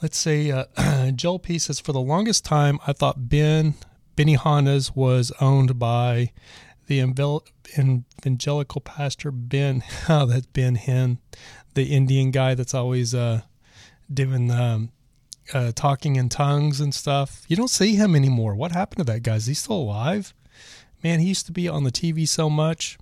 [0.01, 3.75] Let's say uh, Joel P says, for the longest time, I thought Ben
[4.15, 6.31] Benihana's was owned by
[6.87, 9.83] the evangelical pastor Ben.
[10.09, 11.19] Oh, that's Ben Hinn,
[11.73, 13.41] the Indian guy that's always uh,
[14.13, 14.91] doing um,
[15.53, 17.43] uh, talking in tongues and stuff.
[17.47, 18.55] You don't see him anymore.
[18.55, 19.35] What happened to that guy?
[19.35, 20.33] Is he still alive?
[21.03, 22.97] Man, he used to be on the TV so much.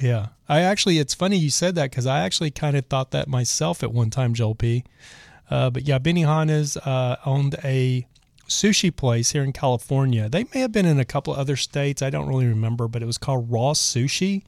[0.00, 0.28] Yeah.
[0.48, 3.82] I actually, it's funny you said that because I actually kind of thought that myself
[3.82, 4.84] at one time, Joel P.
[5.48, 8.06] Uh, but yeah, Benny Benihana's uh, owned a
[8.48, 10.28] sushi place here in California.
[10.28, 12.02] They may have been in a couple of other states.
[12.02, 14.42] I don't really remember, but it was called Raw Sushi.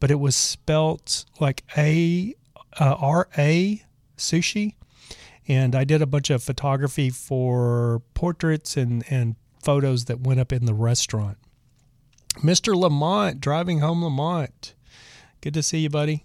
[0.00, 2.34] But it was spelt like A
[2.78, 3.82] uh, R A
[4.16, 4.74] Sushi
[5.50, 10.52] and I did a bunch of photography for portraits and, and photos that went up
[10.52, 11.38] in the restaurant.
[12.36, 12.76] Mr.
[12.76, 14.74] Lamont driving home Lamont.
[15.40, 16.24] Good to see you, buddy.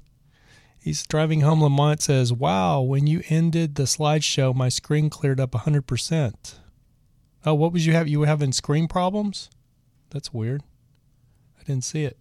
[0.80, 5.54] He's driving home Lamont says, Wow, when you ended the slideshow, my screen cleared up
[5.54, 6.56] 100%.
[7.48, 8.08] Oh, what was you have?
[8.08, 9.50] You were having screen problems?
[10.12, 10.62] That's weird.
[11.60, 12.20] I didn't see it.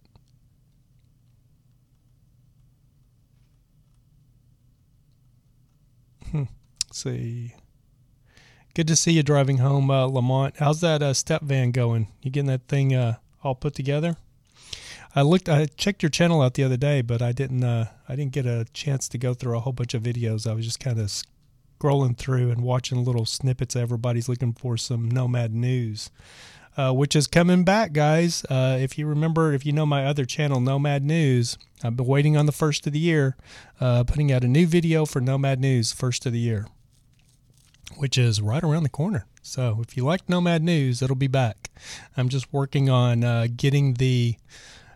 [6.95, 7.53] Let's see.
[8.73, 10.55] Good to see you driving home, uh, Lamont.
[10.59, 12.07] How's that uh, step van going?
[12.21, 14.15] You getting that thing uh, all put together?
[15.13, 15.49] I looked.
[15.49, 17.65] I checked your channel out the other day, but I didn't.
[17.65, 20.49] Uh, I didn't get a chance to go through a whole bunch of videos.
[20.49, 21.11] I was just kind of
[21.81, 23.75] scrolling through and watching little snippets.
[23.75, 26.11] Everybody's looking for some Nomad news,
[26.77, 28.45] uh, which is coming back, guys.
[28.49, 32.37] Uh, if you remember, if you know my other channel, Nomad News, I've been waiting
[32.37, 33.35] on the first of the year,
[33.81, 36.67] uh, putting out a new video for Nomad News first of the year,
[37.97, 39.25] which is right around the corner.
[39.41, 41.69] So if you like Nomad News, it'll be back.
[42.17, 44.35] I'm just working on uh, getting the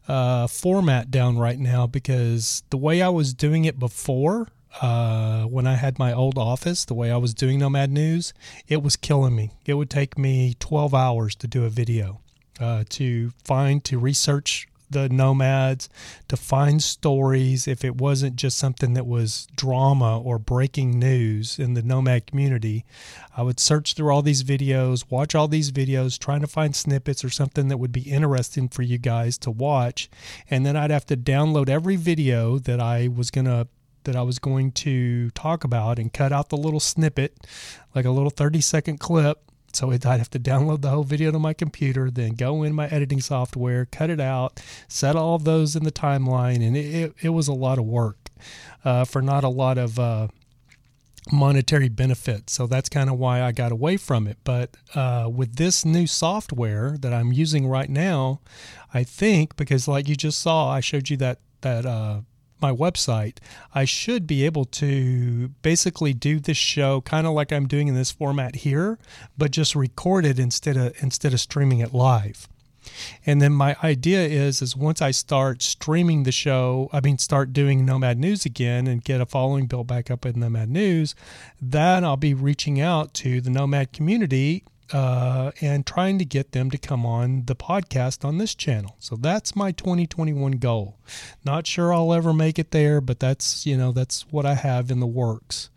[0.07, 4.47] uh, format down right now because the way I was doing it before,
[4.81, 8.33] uh, when I had my old office, the way I was doing Nomad News,
[8.67, 9.51] it was killing me.
[9.65, 12.21] It would take me 12 hours to do a video,
[12.59, 15.89] uh, to find, to research the nomads
[16.27, 21.73] to find stories if it wasn't just something that was drama or breaking news in
[21.73, 22.85] the nomad community.
[23.35, 27.23] I would search through all these videos watch all these videos trying to find snippets
[27.23, 30.09] or something that would be interesting for you guys to watch.
[30.49, 33.67] And then i'd have to download every video that i was going to
[34.05, 37.45] that I was going to talk about and cut out the little snippet,
[37.93, 41.39] like a little 30 second clip, so I'd have to download the whole video to
[41.39, 45.75] my computer, then go in my editing software, cut it out, set all of those
[45.75, 48.29] in the timeline, and it, it, it was a lot of work
[48.83, 50.27] uh, for not a lot of uh,
[51.31, 52.49] monetary benefit.
[52.49, 54.37] So that's kind of why I got away from it.
[54.43, 58.41] But uh, with this new software that I'm using right now,
[58.93, 62.21] I think because like you just saw, I showed you that that uh,
[62.61, 63.37] my website,
[63.73, 67.95] I should be able to basically do this show kind of like I'm doing in
[67.95, 68.99] this format here,
[69.37, 72.47] but just record it instead of instead of streaming it live.
[73.25, 77.53] And then my idea is is once I start streaming the show, I mean start
[77.53, 81.15] doing Nomad News again and get a following built back up in Nomad News,
[81.61, 86.71] then I'll be reaching out to the Nomad community uh, and trying to get them
[86.71, 88.95] to come on the podcast on this channel.
[88.99, 90.97] So that's my 2021 goal.
[91.45, 94.91] Not sure I'll ever make it there, but that's you know that's what I have
[94.91, 95.69] in the works.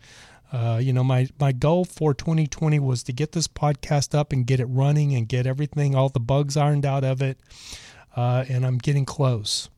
[0.52, 4.46] Uh, you know, my my goal for 2020 was to get this podcast up and
[4.46, 7.38] get it running and get everything, all the bugs ironed out of it,
[8.16, 9.70] uh, and I'm getting close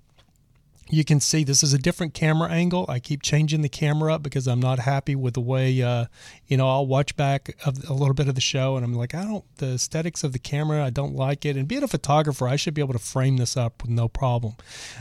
[0.91, 2.85] you can see this is a different camera angle.
[2.89, 6.07] I keep changing the camera up because I'm not happy with the way, uh,
[6.47, 9.25] you know, I'll watch back a little bit of the show and I'm like, I
[9.25, 11.57] don't, the aesthetics of the camera, I don't like it.
[11.57, 14.55] And being a photographer, I should be able to frame this up with no problem.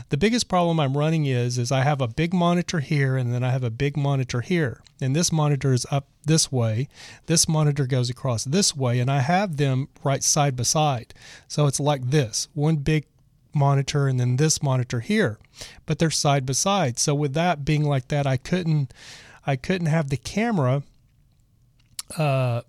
[0.08, 3.44] The biggest problem I'm running is, is I have a big monitor here and then
[3.44, 4.80] I have a big monitor here.
[5.00, 6.88] And this monitor is up this way.
[7.26, 11.12] This monitor goes across this way and I have them right side by side.
[11.46, 13.04] So it's like this, one big
[13.54, 15.38] monitor and then this monitor here
[15.86, 16.98] but they're side by side.
[16.98, 18.92] So with that being like that i couldn't
[19.46, 20.82] i couldn't have the camera
[22.16, 22.62] uh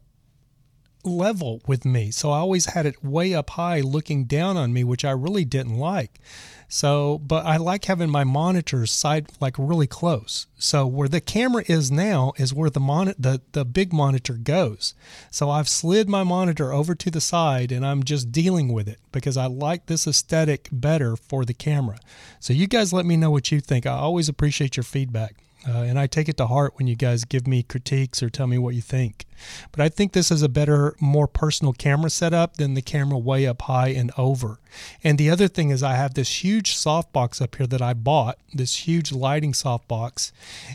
[1.06, 4.84] level with me so i always had it way up high looking down on me
[4.84, 6.20] which i really didn't like
[6.68, 10.48] so, but I like having my monitors side like really close.
[10.58, 14.96] So where the camera is now is where the mon the, the big monitor goes.
[15.30, 19.00] So I've slid my monitor over to the side and I'm just dealing with it
[19.12, 22.00] because I like this aesthetic better for the camera.
[22.40, 23.86] So you guys let me know what you think.
[23.86, 25.45] I always appreciate your feedback.
[25.68, 28.46] Uh, and I take it to heart when you guys give me critiques or tell
[28.46, 29.26] me what you think.
[29.72, 33.48] But I think this is a better, more personal camera setup than the camera way
[33.48, 34.60] up high and over.
[35.04, 38.38] And the other thing is, I have this huge softbox up here that I bought,
[38.54, 40.32] this huge lighting softbox.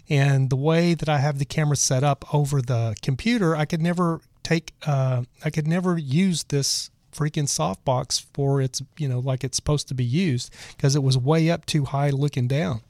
[0.08, 3.80] And the way that I have the camera set up over the computer, I could
[3.80, 9.44] never take, uh, I could never use this freaking softbox for its, you know, like
[9.44, 12.80] it's supposed to be used because it was way up too high looking down.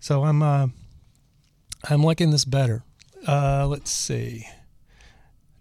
[0.00, 0.68] So I'm, uh,
[1.88, 2.82] I'm liking this better.
[3.26, 4.46] Uh, let's see.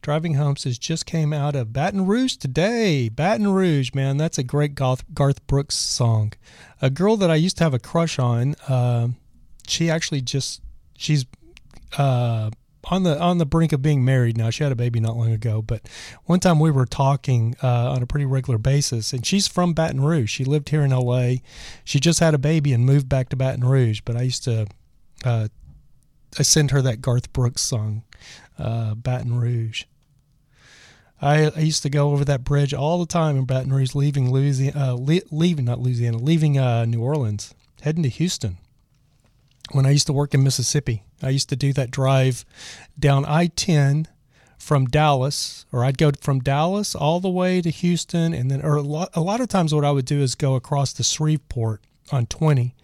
[0.02, 3.08] Driving Home says just came out of Baton Rouge today.
[3.10, 6.34] Baton Rouge, man, that's a great Garth, Garth Brooks song.
[6.82, 8.56] A girl that I used to have a crush on.
[8.68, 9.10] Uh,
[9.66, 10.62] she actually just
[10.98, 11.26] she's
[11.98, 12.52] uh,
[12.86, 14.50] on the on the brink of being married now.
[14.50, 15.88] She had a baby not long ago, but
[16.26, 20.02] one time we were talking uh, on a pretty regular basis, and she's from Baton
[20.02, 20.30] Rouge.
[20.30, 21.42] She lived here in L.A.
[21.86, 24.68] She just had a baby and moved back to Baton Rouge, but I used to
[25.24, 25.48] uh,
[26.38, 28.04] I send her that Garth Brooks song,
[28.58, 29.86] uh, Baton Rouge.
[31.22, 34.32] I, I, used to go over that bridge all the time in Baton Rouge, leaving
[34.32, 38.58] Louisiana, uh, le- leaving not Louisiana, leaving uh, New Orleans, heading to Houston.
[39.72, 42.44] When I used to work in Mississippi, I used to do that drive
[43.00, 44.10] down I ten
[44.58, 48.76] from Dallas, or I'd go from Dallas all the way to Houston, and then, or
[48.76, 51.82] a lot, a lot of times, what I would do is go across to Shreveport
[52.12, 52.76] on 20.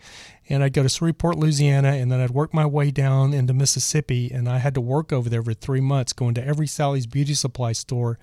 [0.50, 4.32] And I'd go to Shreveport, Louisiana, and then I'd work my way down into Mississippi.
[4.34, 7.36] And I had to work over there for three months, going to every Sally's beauty
[7.36, 8.18] supply store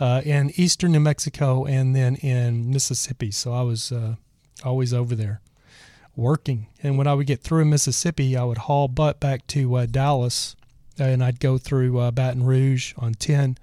[0.00, 3.30] uh, in eastern New Mexico and then in Mississippi.
[3.30, 4.16] So I was uh,
[4.64, 5.42] always over there
[6.16, 6.66] working.
[6.82, 9.86] And when I would get through in Mississippi, I would haul butt back to uh,
[9.86, 10.56] Dallas,
[10.98, 13.58] and I'd go through uh, Baton Rouge on 10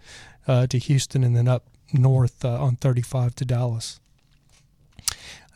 [0.48, 4.00] uh, to Houston, and then up north uh, on 35 to Dallas.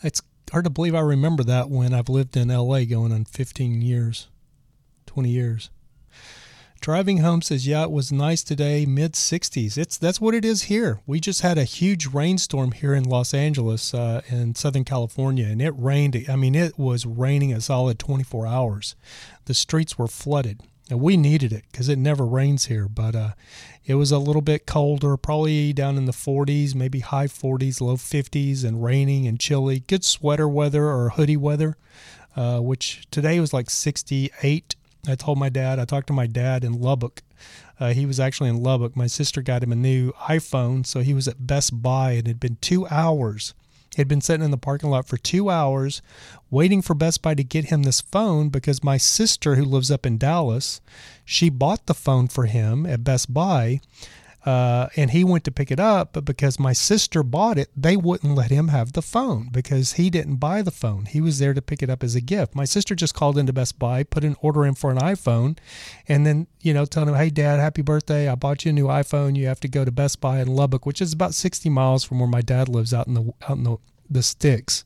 [0.04, 0.22] It's
[0.52, 4.28] hard to believe I remember that when I've lived in LA going on 15 years,
[5.06, 5.70] 20 years.
[6.80, 9.78] Driving home says, "Yeah, it was nice today, mid 60s.
[9.78, 11.02] It's that's what it is here.
[11.08, 15.62] We just had a huge rainstorm here in Los Angeles, uh, in Southern California, and
[15.62, 16.24] it rained.
[16.30, 18.96] I mean, it was raining a solid 24 hours.
[19.46, 22.88] The streets were flooded, we needed it because it never rains here.
[22.88, 23.32] But uh,
[23.86, 27.98] it was a little bit colder, probably down in the 40s, maybe high 40s, low
[27.98, 29.80] 50s, and raining and chilly.
[29.82, 31.78] Good sweater weather or hoodie weather,
[32.36, 34.76] uh, which today was like 68."
[35.08, 37.22] I told my dad, I talked to my dad in Lubbock.
[37.80, 38.96] Uh, he was actually in Lubbock.
[38.96, 42.32] My sister got him a new iPhone, so he was at Best Buy and it
[42.32, 43.54] had been two hours.
[43.98, 46.04] He had been sitting in the parking lot for two hours
[46.52, 50.06] waiting for Best Buy to get him this phone because my sister, who lives up
[50.06, 50.82] in Dallas,
[51.26, 53.82] she bought the phone for him at Best Buy
[54.48, 57.98] uh, and he went to pick it up, but because my sister bought it, they
[57.98, 61.04] wouldn't let him have the phone because he didn't buy the phone.
[61.04, 62.56] He was there to pick it up as a gift.
[62.56, 65.58] My sister just called into Best Buy, put an order in for an iPhone,
[66.08, 68.30] and then, you know, telling him, hey, dad, happy birthday.
[68.30, 69.36] I bought you a new iPhone.
[69.36, 72.20] You have to go to Best Buy in Lubbock, which is about 60 miles from
[72.20, 73.76] where my dad lives out in the, out in the,
[74.10, 74.86] the sticks.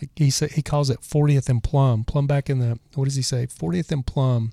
[0.00, 2.04] Like he said, he calls it 40th and Plum.
[2.04, 3.46] Plum back in the, what does he say?
[3.48, 4.52] 40th and Plum.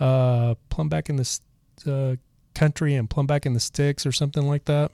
[0.00, 1.40] Uh, Plum back in the,
[1.86, 2.16] uh,
[2.60, 4.92] country and plumb back in the sticks or something like that.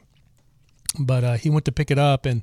[0.98, 2.42] But uh, he went to pick it up and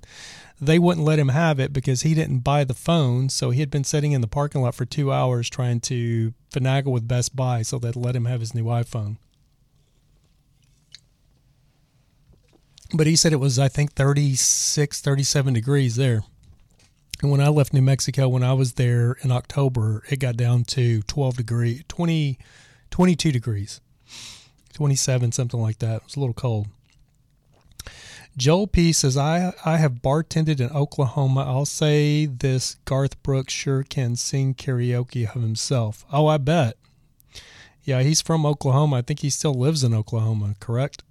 [0.60, 3.30] they wouldn't let him have it because he didn't buy the phone.
[3.30, 6.92] So he had been sitting in the parking lot for two hours trying to finagle
[6.92, 9.16] with Best Buy so they'd let him have his new iPhone.
[12.94, 16.24] But he said it was, I think, 36, 37 degrees there.
[17.22, 20.66] And when I left New Mexico, when I was there in October, it got down
[20.76, 22.38] to 12 degree, 20,
[22.92, 23.80] 22 degrees.
[24.74, 25.98] 27, something like that.
[25.98, 26.68] It was a little cold.
[28.36, 31.42] Joel P says, I, I have bartended in Oklahoma.
[31.42, 36.04] I'll say this Garth Brooks sure can sing karaoke of himself.
[36.12, 36.78] Oh, I bet.
[37.84, 38.98] Yeah, he's from Oklahoma.
[38.98, 41.04] I think he still lives in Oklahoma, correct?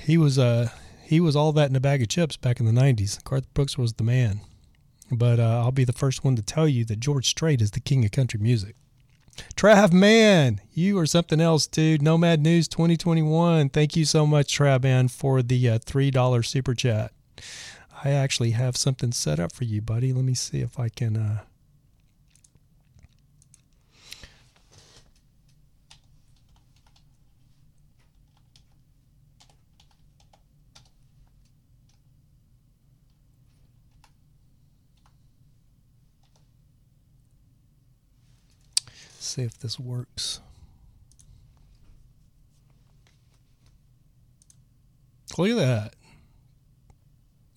[0.00, 0.68] He was uh
[1.04, 3.22] he was all that in a bag of chips back in the 90s.
[3.22, 4.40] Garth Brooks was the man.
[5.10, 7.80] But uh, I'll be the first one to tell you that George Strait is the
[7.80, 8.74] king of country music.
[9.56, 12.02] Trav Man, you are something else, dude.
[12.02, 13.70] Nomad News 2021.
[13.70, 17.12] Thank you so much, Trav Man, for the uh, $3 super chat.
[18.04, 20.12] I actually have something set up for you, buddy.
[20.12, 21.16] Let me see if I can.
[21.16, 21.40] Uh...
[39.26, 40.40] see if this works.
[45.36, 45.94] Look at that.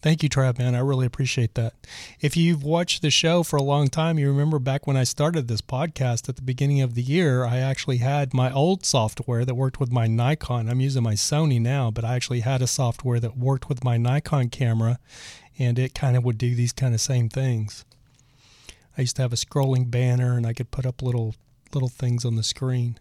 [0.02, 0.76] Thank you, Trav Man.
[0.76, 1.74] I really appreciate that.
[2.22, 5.48] If you've watched the show for a long time, you remember back when I started
[5.48, 9.56] this podcast at the beginning of the year, I actually had my old software that
[9.56, 10.70] worked with my Nikon.
[10.70, 13.98] I'm using my Sony now, but I actually had a software that worked with my
[13.98, 15.00] Nikon camera
[15.58, 17.84] and it kind of would do these kind of same things.
[18.98, 21.36] I used to have a scrolling banner and I could put up little
[21.74, 23.00] little things on the screen.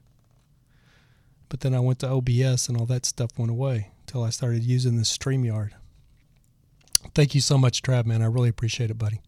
[1.49, 4.63] But then I went to OBS and all that stuff went away until I started
[4.65, 5.71] using the StreamYard.
[7.15, 8.23] Thank you so much, Trav, man.
[8.23, 9.21] I really appreciate it, buddy.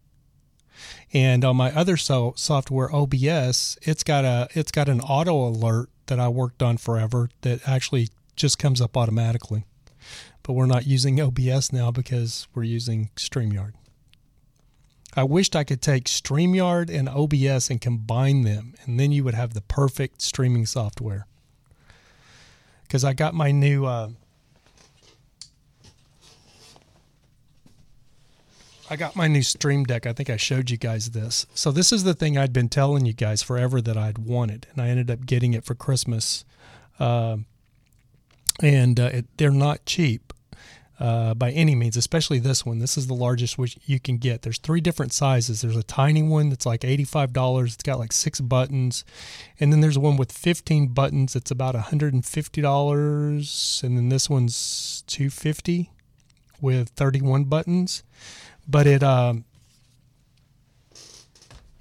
[1.12, 5.90] And on my other so software, OBS, it's got a it's got an auto alert
[6.06, 9.64] that I worked on forever that actually just comes up automatically.
[10.42, 13.72] But we're not using OBS now because we're using StreamYard.
[15.16, 19.34] I wished I could take StreamYard and OBS and combine them, and then you would
[19.34, 21.26] have the perfect streaming software.
[22.82, 23.86] Because I got my new.
[23.86, 24.10] Uh,
[28.88, 30.04] I got my new Stream Deck.
[30.04, 31.46] I think I showed you guys this.
[31.54, 34.82] So this is the thing I'd been telling you guys forever that I'd wanted, and
[34.82, 36.44] I ended up getting it for Christmas.
[36.98, 37.38] Uh,
[38.60, 40.32] and uh, it, they're not cheap
[41.00, 42.78] uh, by any means, especially this one.
[42.78, 44.42] This is the largest which you can get.
[44.42, 45.62] There's three different sizes.
[45.62, 47.64] There's a tiny one that's like $85.
[47.64, 49.02] It's got like six buttons.
[49.58, 51.34] And then there's one with 15 buttons.
[51.34, 53.82] It's about $150.
[53.82, 55.90] And then this one's 250
[56.60, 58.02] with 31 buttons.
[58.68, 59.46] But it, um,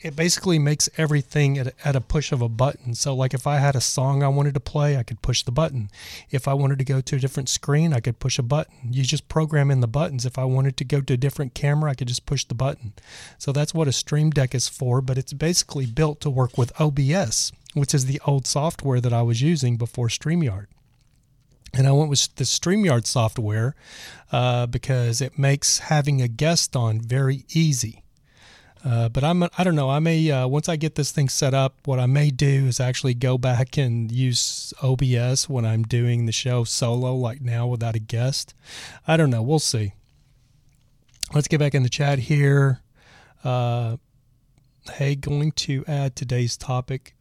[0.01, 2.93] it basically makes everything at, at a push of a button.
[2.95, 5.51] So, like if I had a song I wanted to play, I could push the
[5.51, 5.89] button.
[6.31, 8.93] If I wanted to go to a different screen, I could push a button.
[8.93, 10.25] You just program in the buttons.
[10.25, 12.93] If I wanted to go to a different camera, I could just push the button.
[13.37, 16.79] So, that's what a Stream Deck is for, but it's basically built to work with
[16.79, 20.67] OBS, which is the old software that I was using before StreamYard.
[21.73, 23.75] And I went with the StreamYard software
[24.31, 28.03] uh, because it makes having a guest on very easy.
[28.83, 29.89] Uh, but I'm I don't know.
[29.89, 32.79] I may uh, once I get this thing set up, what I may do is
[32.79, 37.95] actually go back and use OBS when I'm doing the show solo, like now without
[37.95, 38.53] a guest.
[39.07, 39.41] I don't know.
[39.41, 39.93] We'll see.
[41.33, 42.79] Let's get back in the chat here.
[43.43, 43.97] Uh,
[44.93, 47.13] hey, going to add today's topic.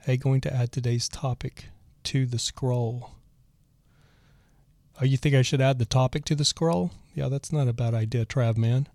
[0.00, 1.66] Hey, going to add today's topic
[2.04, 3.10] to the scroll.
[5.00, 6.90] Oh, you think I should add the topic to the scroll?
[7.14, 8.88] Yeah, that's not a bad idea, Trav man.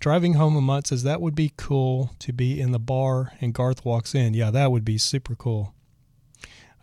[0.00, 3.84] Driving home Lamont says that would be cool to be in the bar and Garth
[3.84, 4.34] walks in.
[4.34, 5.74] Yeah, that would be super cool.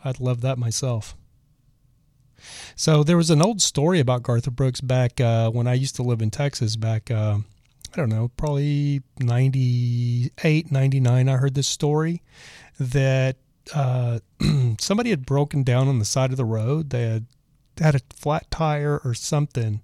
[0.06, 1.16] I'd love that myself.
[2.76, 6.04] So there was an old story about Garth Brooks back uh, when I used to
[6.04, 7.40] live in Texas back, uh,
[7.94, 11.30] I don't know, probably 98, 99.
[11.30, 12.22] I heard this story
[12.80, 13.36] that
[13.76, 14.20] uh,
[14.80, 16.92] somebody had broken down on the side of the road.
[16.92, 17.26] They had
[17.80, 19.82] had a flat tire or something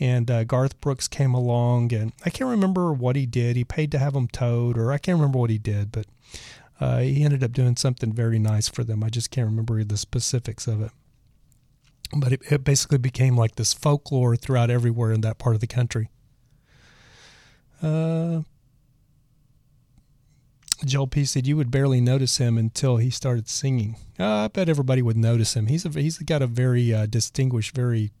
[0.00, 3.56] and uh, Garth Brooks came along, and I can't remember what he did.
[3.56, 6.06] He paid to have them towed, or I can't remember what he did, but
[6.80, 9.02] uh, he ended up doing something very nice for them.
[9.02, 10.90] I just can't remember the specifics of it.
[12.16, 15.66] But it, it basically became like this folklore throughout everywhere in that part of the
[15.66, 16.08] country.
[17.82, 18.42] Uh,
[20.84, 23.96] Joel P said you would barely notice him until he started singing.
[24.18, 25.66] Uh, I bet everybody would notice him.
[25.66, 28.12] He's a, he's got a very uh, distinguished, very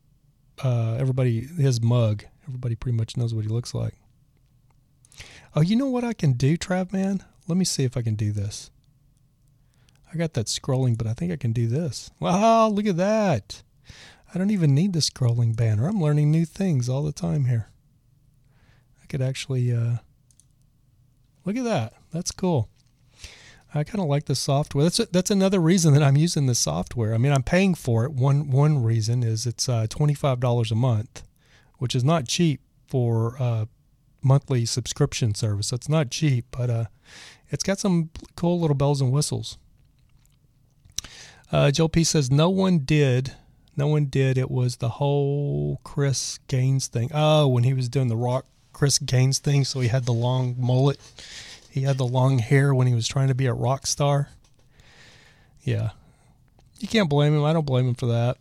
[0.62, 2.24] uh, everybody his mug.
[2.46, 3.94] Everybody pretty much knows what he looks like.
[5.54, 7.24] Oh, you know what I can do, Trav man?
[7.46, 8.70] Let me see if I can do this.
[10.12, 12.10] I got that scrolling, but I think I can do this.
[12.20, 13.62] Wow, look at that.
[14.34, 15.86] I don't even need the scrolling banner.
[15.86, 17.68] I'm learning new things all the time here.
[19.02, 19.96] I could actually uh,
[21.44, 21.94] look at that.
[22.12, 22.68] That's cool.
[23.74, 24.84] I kind of like the software.
[24.84, 27.14] That's a, that's another reason that I'm using the software.
[27.14, 28.12] I mean, I'm paying for it.
[28.12, 31.22] One one reason is it's uh, twenty five dollars a month,
[31.78, 33.68] which is not cheap for a
[34.22, 35.72] monthly subscription service.
[35.72, 36.84] It's not cheap, but uh,
[37.50, 39.58] it's got some cool little bells and whistles.
[41.52, 43.34] Uh, P says no one did.
[43.76, 44.36] No one did.
[44.36, 47.10] It was the whole Chris Gaines thing.
[47.14, 50.56] Oh, when he was doing the rock Chris Gaines thing, so he had the long
[50.58, 50.98] mullet
[51.78, 54.28] he had the long hair when he was trying to be a rock star.
[55.62, 55.90] Yeah.
[56.78, 57.44] You can't blame him.
[57.44, 58.36] I don't blame him for that.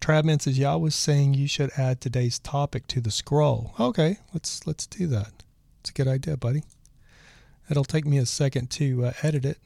[0.00, 4.18] Travman says, "Yeah, I was saying you should add today's topic to the scroll." Okay,
[4.34, 5.44] let's let's do that.
[5.80, 6.64] It's a good idea, buddy.
[7.70, 9.58] It'll take me a second to uh, edit it.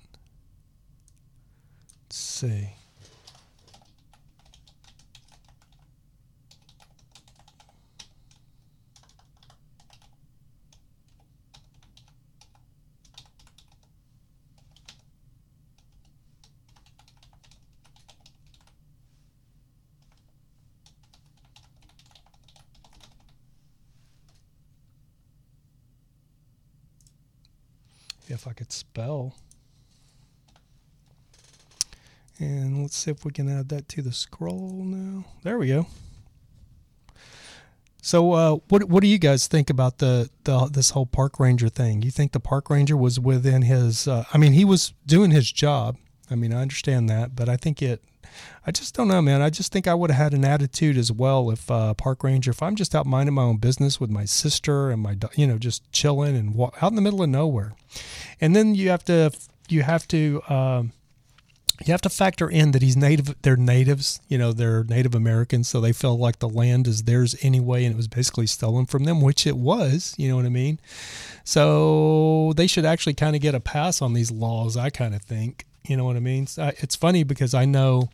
[2.05, 2.75] Let's see.
[28.29, 29.37] If I could spell.
[32.39, 35.25] And let's see if we can add that to the scroll now.
[35.43, 35.87] There we go.
[38.03, 41.69] So, uh, what what do you guys think about the, the this whole park ranger
[41.69, 42.03] thing?
[42.03, 44.07] You think the park ranger was within his?
[44.07, 45.97] Uh, I mean, he was doing his job.
[46.31, 48.05] I mean, I understand that, but I think it
[48.67, 49.43] I just don't know, man.
[49.43, 52.51] I just think I would have had an attitude as well if uh, park ranger,
[52.51, 55.59] if I'm just out minding my own business with my sister and my, you know,
[55.59, 57.75] just chilling and walk, out in the middle of nowhere,
[58.41, 59.31] and then you have to,
[59.69, 60.93] you have to, um,
[61.85, 63.35] you have to factor in that he's native.
[63.43, 67.37] They're natives, you know, they're Native Americans, so they feel like the land is theirs
[67.43, 70.15] anyway, and it was basically stolen from them, which it was.
[70.17, 70.81] You know what I mean?
[71.45, 74.77] So they should actually kind of get a pass on these laws.
[74.77, 75.67] I kind of think.
[75.87, 76.49] You know what I mean?
[76.57, 78.09] It's funny because I know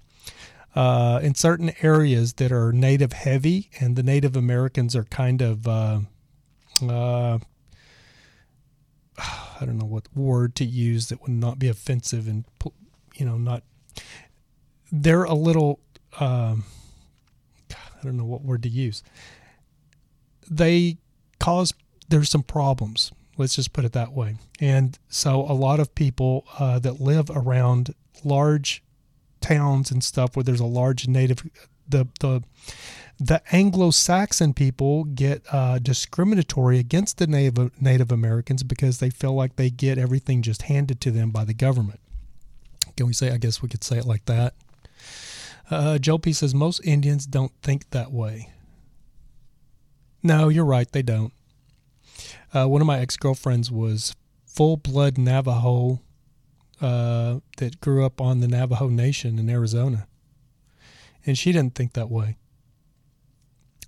[0.75, 5.69] uh, in certain areas that are native heavy, and the Native Americans are kind of,
[5.69, 6.01] uh,
[6.83, 7.39] uh,
[9.19, 12.45] I don't know what word to use that would not be offensive and,
[13.15, 13.63] you know, not,
[14.91, 15.81] they're a little,
[16.21, 16.65] um,
[17.71, 19.03] I don't know what word to use.
[20.51, 20.99] They
[21.39, 21.75] cause,
[22.09, 23.13] there's some problems.
[23.37, 24.37] Let's just put it that way.
[24.61, 27.95] And so a lot of people uh, that live around
[28.25, 28.83] large
[29.43, 31.43] towns and stuff where there's a large native
[31.89, 32.43] the the
[33.19, 39.57] the Anglo-Saxon people get uh, discriminatory against the Native Native Americans because they feel like
[39.57, 42.01] they get everything just handed to them by the government.
[42.97, 43.31] Can we say?
[43.31, 44.55] I guess we could say it like that.
[45.71, 48.51] Uh, Joe P says most Indians don't think that way.
[50.23, 50.91] No, you're right.
[50.91, 51.33] They don't.
[52.53, 54.15] Uh, one of my ex girlfriends was
[54.47, 56.01] full blood Navajo
[56.83, 60.09] uh, that grew up on the Navajo Nation in Arizona.
[61.25, 62.37] And she didn't think that way.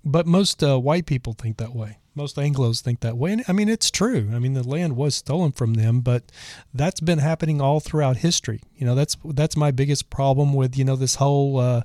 [0.05, 1.97] But most uh, white people think that way.
[2.15, 3.33] Most Anglos think that way.
[3.33, 4.29] And I mean, it's true.
[4.33, 6.31] I mean, the land was stolen from them, but
[6.73, 8.61] that's been happening all throughout history.
[8.77, 11.81] You know, that's that's my biggest problem with you know this whole uh,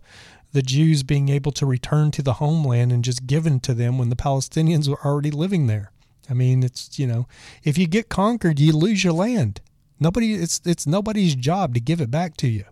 [0.53, 4.09] the Jews being able to return to the homeland and just given to them when
[4.09, 5.91] the Palestinians were already living there.
[6.29, 7.27] I mean, it's you know,
[7.65, 9.61] if you get conquered, you lose your land.
[10.01, 12.65] Nobody, it's it's nobody's job to give it back to you.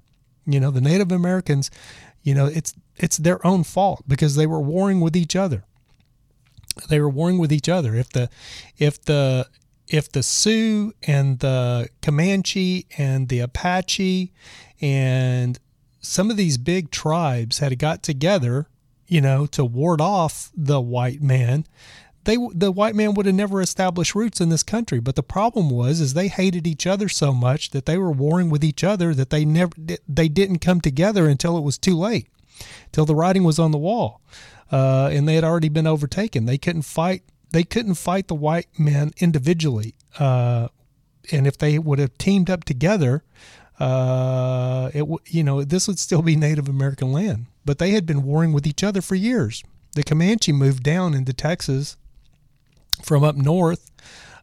[0.47, 1.71] You know, the Native Americans,
[2.23, 5.65] you know, it's it's their own fault because they were warring with each other.
[6.89, 7.95] They were warring with each other.
[7.95, 8.31] If the
[8.79, 9.47] if the
[9.89, 14.33] if the Sioux and the Comanche and the Apache
[14.81, 15.59] and
[16.01, 18.69] some of these big tribes had got together,
[19.07, 21.67] you know, to ward off the white man,
[22.29, 25.01] they the white man would have never established roots in this country.
[25.01, 28.51] But the problem was is they hated each other so much that they were warring
[28.51, 29.73] with each other that they never
[30.07, 32.29] they didn't come together until it was too late,
[32.93, 34.21] till the writing was on the wall,
[34.71, 36.45] uh, and they had already been overtaken.
[36.45, 37.23] They couldn't fight.
[37.51, 40.69] They couldn't fight the white men individually, uh,
[41.33, 43.25] and if they would have teamed up together,
[43.81, 47.47] uh, it you know this would still be Native American land.
[47.65, 49.65] But they had been warring with each other for years.
[49.95, 51.97] The Comanche moved down into Texas
[53.03, 53.91] from up north,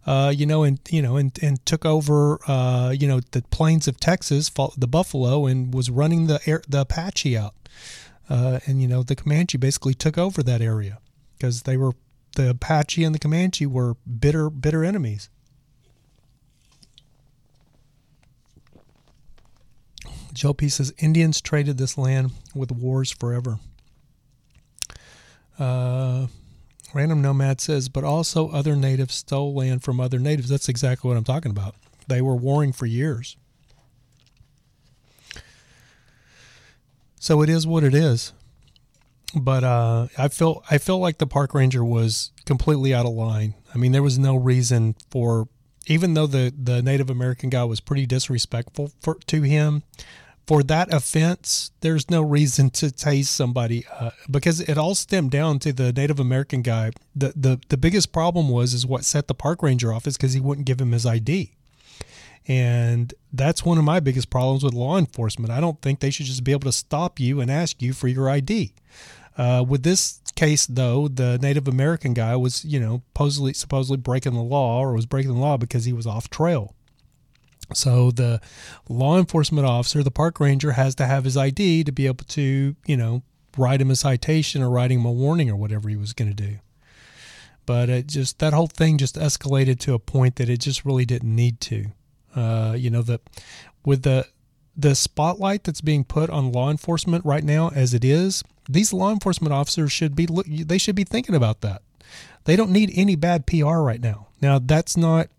[0.06, 3.88] uh, you know, and you know, and and took over, uh, you know, the plains
[3.88, 7.56] of Texas, the buffalo, and was running the air, the Apache out,
[8.30, 11.00] uh, and you know, the Comanche basically took over that area
[11.38, 11.94] because they were
[12.36, 15.30] the Apache and the Comanche were bitter bitter enemies.
[20.34, 23.58] Joe P says Indians traded this land with wars forever.
[25.58, 26.28] Uh,
[26.96, 30.48] Random Nomad says, but also other natives stole land from other natives.
[30.48, 31.76] That's exactly what I'm talking about.
[32.08, 33.36] They were warring for years.
[37.20, 38.32] So it is what it is.
[39.36, 43.56] But uh, I felt I felt like the park ranger was completely out of line.
[43.74, 45.50] I mean, there was no reason for,
[45.88, 49.84] even though the the Native American guy was pretty disrespectful for, to him
[50.48, 55.60] for that offense, there's no reason to tase somebody uh, because it all stemmed down
[55.60, 56.92] to the Native American guy.
[57.16, 60.34] The, the the biggest problem was is what set the park ranger off is because
[60.34, 61.52] he wouldn't give him his ID,
[62.48, 65.52] and that's one of my biggest problems with law enforcement.
[65.52, 68.08] I don't think they should just be able to stop you and ask you for
[68.08, 68.74] your ID.
[69.38, 74.34] Uh, with this case, though, the Native American guy was you know supposedly supposedly breaking
[74.34, 76.76] the law or was breaking the law because he was off trail.
[77.74, 78.42] So the
[78.90, 82.76] law enforcement officer, the park ranger, has to have his ID to be able to,
[82.86, 83.24] you know,
[83.58, 86.36] write him a citation or write him a warning or whatever he was going to
[86.36, 86.58] do.
[87.66, 91.06] But it just that whole thing just escalated to a point that it just really
[91.06, 91.86] didn't need to.
[92.36, 93.20] Uh, you know, the
[93.84, 94.28] with the
[94.78, 99.12] the spotlight that's being put on law enforcement right now, as it is, these law
[99.12, 101.82] enforcement officers should be they should be thinking about that.
[102.44, 104.28] They don't need any bad PR right now.
[104.42, 105.30] Now that's not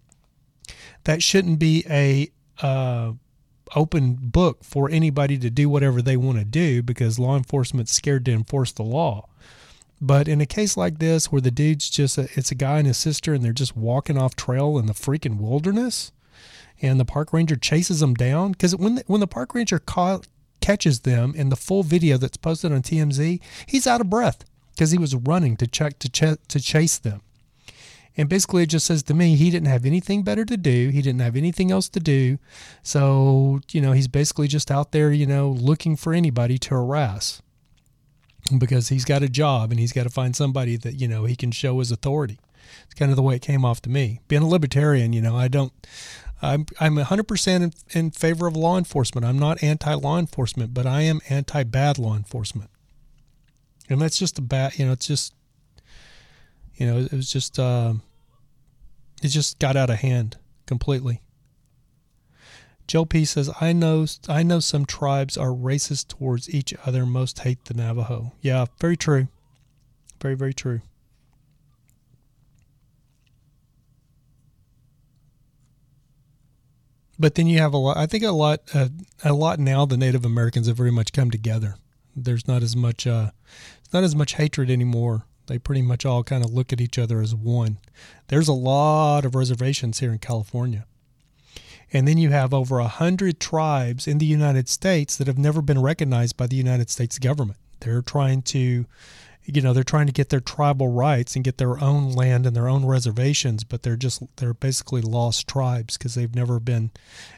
[1.04, 2.30] that shouldn't be a
[2.64, 3.12] uh,
[3.74, 8.24] open book for anybody to do whatever they want to do because law enforcement's scared
[8.26, 9.28] to enforce the law.
[10.00, 12.86] But in a case like this, where the dude's just a, it's a guy and
[12.86, 16.12] his sister, and they're just walking off trail in the freaking wilderness,
[16.82, 20.20] and the park ranger chases them down because when the, when the park ranger ca-
[20.60, 24.90] catches them in the full video that's posted on TMZ, he's out of breath because
[24.90, 27.22] he was running to check to ch- to chase them.
[28.16, 30.88] And basically, it just says to me he didn't have anything better to do.
[30.88, 32.38] He didn't have anything else to do.
[32.82, 37.42] So, you know, he's basically just out there, you know, looking for anybody to harass
[38.58, 41.36] because he's got a job and he's got to find somebody that, you know, he
[41.36, 42.38] can show his authority.
[42.84, 44.20] It's kind of the way it came off to me.
[44.28, 45.72] Being a libertarian, you know, I don't,
[46.42, 49.26] I'm, I'm 100% in, in favor of law enforcement.
[49.26, 52.70] I'm not anti law enforcement, but I am anti bad law enforcement.
[53.88, 55.34] And that's just a bad, you know, it's just,
[56.76, 57.94] you know, it was just, uh,
[59.22, 61.22] it just got out of hand completely.
[62.86, 67.04] Joe P says, "I know, I know some tribes are racist towards each other.
[67.04, 68.32] Most hate the Navajo.
[68.40, 69.26] Yeah, very true.
[70.20, 70.82] Very, very true."
[77.18, 77.96] But then you have a lot.
[77.96, 78.88] I think a lot, uh,
[79.24, 79.86] a lot now.
[79.86, 81.76] The Native Americans have very much come together.
[82.14, 83.30] There's not as much uh,
[83.92, 85.25] not as much hatred anymore.
[85.46, 87.78] They pretty much all kind of look at each other as one.
[88.28, 90.86] There's a lot of reservations here in California.
[91.92, 95.62] And then you have over a hundred tribes in the United States that have never
[95.62, 97.58] been recognized by the United States government.
[97.80, 98.86] They're trying to,
[99.44, 102.56] you know, they're trying to get their tribal rights and get their own land and
[102.56, 106.90] their own reservations, but they're just they're basically lost tribes because they've never been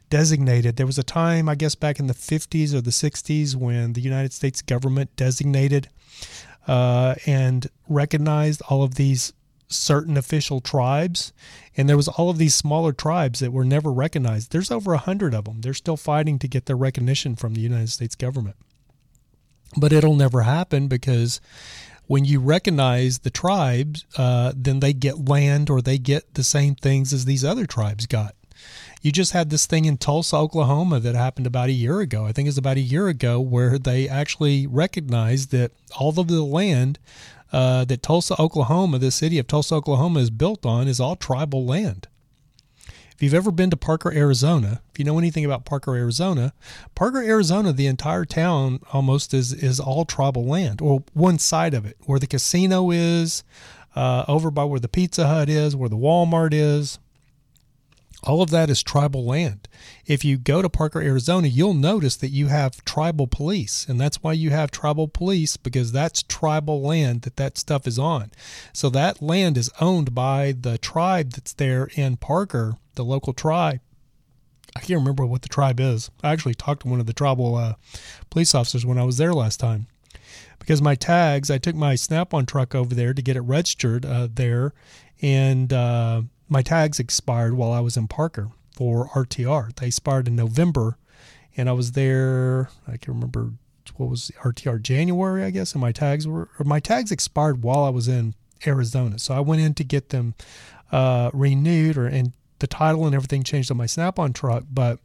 [0.08, 0.76] designated.
[0.76, 4.00] There was a time, I guess, back in the 50s or the 60s when the
[4.00, 5.90] United States government designated
[6.68, 9.32] uh, and recognized all of these
[9.68, 11.32] certain official tribes.
[11.76, 14.52] And there was all of these smaller tribes that were never recognized.
[14.52, 15.60] There's over a hundred of them.
[15.60, 18.56] They're still fighting to get their recognition from the united states government.
[19.76, 21.40] But it'll never happen because
[22.06, 26.74] when you recognize the tribes uh, then they get land or they get the same
[26.74, 28.34] things as these other tribes got
[29.02, 32.24] you just had this thing in Tulsa, Oklahoma that happened about a year ago.
[32.24, 36.26] I think it was about a year ago where they actually recognized that all of
[36.26, 36.98] the land
[37.52, 41.64] uh, that Tulsa, Oklahoma, the city of Tulsa, Oklahoma, is built on is all tribal
[41.64, 42.08] land.
[43.18, 46.52] If you've ever been to Parker, Arizona, if you know anything about Parker, Arizona,
[46.94, 51.84] Parker, Arizona, the entire town almost is is all tribal land, or one side of
[51.84, 53.42] it, where the casino is,
[53.96, 57.00] uh, over by where the Pizza Hut is, where the Walmart is.
[58.24, 59.68] All of that is tribal land.
[60.04, 64.22] If you go to Parker, Arizona, you'll notice that you have tribal police, and that's
[64.22, 68.32] why you have tribal police because that's tribal land that that stuff is on.
[68.72, 73.80] So that land is owned by the tribe that's there in Parker, the local tribe.
[74.74, 76.10] I can't remember what the tribe is.
[76.22, 77.74] I actually talked to one of the tribal uh,
[78.30, 79.86] police officers when I was there last time
[80.58, 84.28] because my tags, I took my Snap-on truck over there to get it registered uh,
[84.30, 84.74] there,
[85.22, 89.74] and uh, my tags expired while I was in Parker for RTR.
[89.76, 90.96] They expired in November,
[91.56, 92.70] and I was there.
[92.86, 93.52] I can remember
[93.96, 97.90] what was RTR January, I guess, and my tags were my tags expired while I
[97.90, 98.34] was in
[98.66, 99.18] Arizona.
[99.18, 100.34] So I went in to get them
[100.92, 104.98] uh, renewed, or and the title and everything changed on my Snap-on truck, but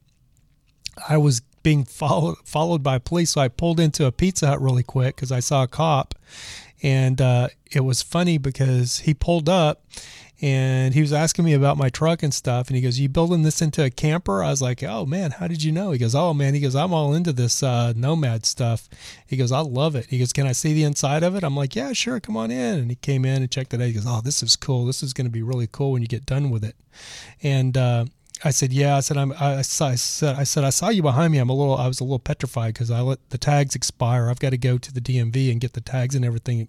[1.08, 3.32] I was being followed followed by police.
[3.32, 6.16] So I pulled into a Pizza Hut really quick because I saw a cop,
[6.82, 9.84] and uh, it was funny because he pulled up
[10.44, 13.44] and he was asking me about my truck and stuff and he goes you building
[13.44, 16.14] this into a camper i was like oh man how did you know he goes
[16.14, 18.90] oh man he goes i'm all into this uh, nomad stuff
[19.26, 21.56] he goes i love it he goes can i see the inside of it i'm
[21.56, 23.94] like yeah sure come on in and he came in and checked it out he
[23.94, 26.26] goes oh this is cool this is going to be really cool when you get
[26.26, 26.76] done with it
[27.42, 28.06] and uh,
[28.46, 31.02] I said, "Yeah." I said, "I'm." I, saw, I said, "I said I saw you
[31.02, 31.38] behind me.
[31.38, 31.78] I'm a little.
[31.78, 34.30] I was a little petrified because I let the tags expire.
[34.30, 36.68] I've got to go to the DMV and get the tags and everything,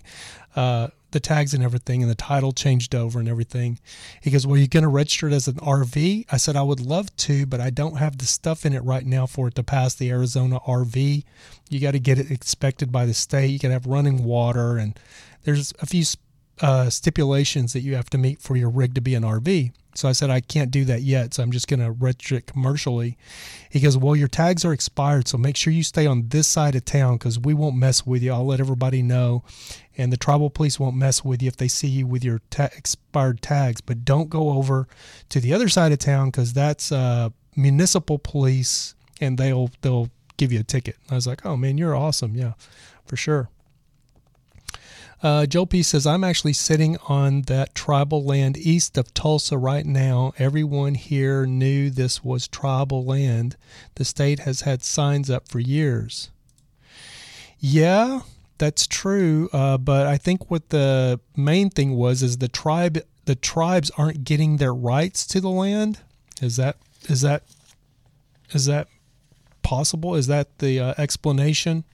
[0.54, 3.78] uh, the tags and everything, and the title changed over and everything."
[4.20, 6.80] He goes, "Well, you're going to register it as an RV?" I said, "I would
[6.80, 9.62] love to, but I don't have the stuff in it right now for it to
[9.62, 11.24] pass the Arizona RV.
[11.70, 13.50] You got to get it inspected by the state.
[13.50, 14.98] You got to have running water, and
[15.44, 16.04] there's a few
[16.60, 20.08] uh, stipulations that you have to meet for your rig to be an RV." So
[20.08, 21.34] I said, I can't do that yet.
[21.34, 23.16] So I'm just going to register commercially.
[23.70, 25.28] He goes, Well, your tags are expired.
[25.28, 28.22] So make sure you stay on this side of town because we won't mess with
[28.22, 28.32] you.
[28.32, 29.44] I'll let everybody know.
[29.96, 32.70] And the tribal police won't mess with you if they see you with your ta-
[32.76, 33.80] expired tags.
[33.80, 34.88] But don't go over
[35.28, 40.52] to the other side of town because that's uh, municipal police and they'll, they'll give
[40.52, 40.96] you a ticket.
[41.10, 42.34] I was like, Oh, man, you're awesome.
[42.34, 42.54] Yeah,
[43.06, 43.48] for sure.
[45.22, 49.86] Uh, Joe P says, I'm actually sitting on that tribal land east of Tulsa right
[49.86, 50.32] now.
[50.38, 53.56] Everyone here knew this was tribal land.
[53.94, 56.30] The state has had signs up for years.
[57.58, 58.20] Yeah,
[58.58, 59.48] that's true.
[59.52, 64.24] Uh, but I think what the main thing was is the tribe, the tribes aren't
[64.24, 66.00] getting their rights to the land.
[66.42, 66.76] Is that
[67.08, 67.44] is that
[68.50, 68.88] is that
[69.62, 70.14] possible?
[70.14, 71.84] Is that the uh, explanation?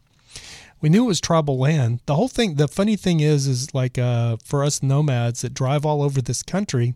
[0.80, 2.00] We knew it was tribal land.
[2.06, 5.84] The whole thing, the funny thing is, is like uh, for us nomads that drive
[5.84, 6.94] all over this country,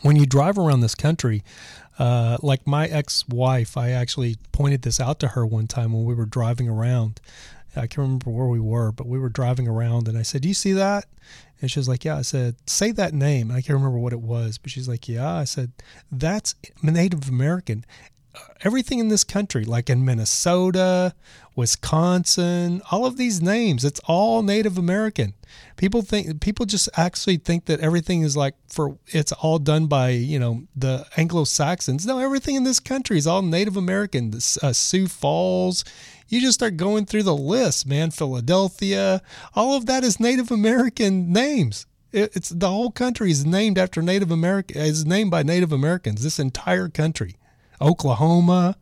[0.00, 1.42] when you drive around this country,
[1.98, 6.04] uh, like my ex wife, I actually pointed this out to her one time when
[6.04, 7.20] we were driving around.
[7.74, 10.48] I can't remember where we were, but we were driving around and I said, Do
[10.48, 11.06] you see that?
[11.60, 12.18] And she was like, Yeah.
[12.18, 13.50] I said, Say that name.
[13.50, 15.32] I can't remember what it was, but she's like, Yeah.
[15.32, 15.72] I said,
[16.10, 17.84] That's Native American
[18.62, 21.14] everything in this country, like in Minnesota,
[21.54, 25.34] Wisconsin, all of these names, it's all Native American.
[25.76, 30.10] People think people just actually think that everything is like for it's all done by
[30.10, 32.06] you know the Anglo Saxons.
[32.06, 34.32] No, everything in this country is all Native American.
[34.34, 35.84] Uh, Sioux Falls,
[36.28, 38.10] you just start going through the list, man.
[38.10, 39.20] Philadelphia,
[39.54, 41.86] all of that is Native American names.
[42.12, 46.22] it's the whole country is named after Native American is named by Native Americans.
[46.22, 47.36] This entire country.
[47.82, 48.76] Oklahoma,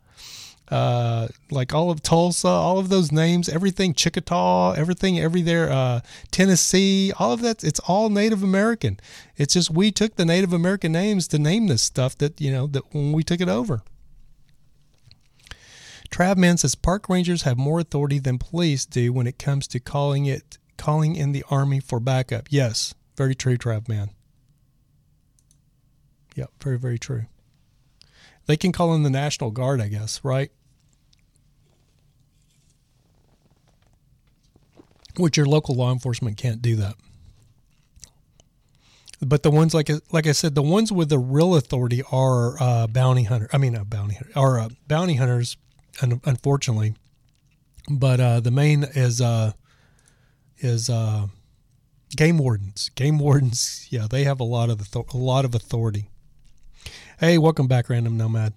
[0.70, 6.00] uh, like all of Tulsa, all of those names, everything Chickasaw, everything, every there, uh,
[6.30, 7.64] Tennessee, all of that.
[7.64, 9.00] It's all Native American.
[9.36, 12.66] It's just we took the Native American names to name this stuff that you know
[12.68, 13.82] that when we took it over.
[16.10, 20.26] Travman says park rangers have more authority than police do when it comes to calling
[20.26, 22.46] it calling in the army for backup.
[22.50, 24.10] Yes, very true, Travman.
[26.36, 27.26] Yep, very very true.
[28.50, 30.50] They can call in the National Guard, I guess, right?
[35.16, 36.96] Which your local law enforcement can't do that.
[39.20, 42.88] But the ones like like I said, the ones with the real authority are uh,
[42.88, 43.48] bounty hunter.
[43.52, 45.56] I mean, uh, bounty are uh, bounty hunters,
[46.02, 46.96] un- unfortunately.
[47.88, 49.52] But uh, the main is uh,
[50.58, 51.28] is uh,
[52.16, 52.90] game wardens.
[52.96, 56.10] Game wardens, yeah, they have a lot of a lot of authority.
[57.20, 58.54] Hey, welcome back, Random Nomad.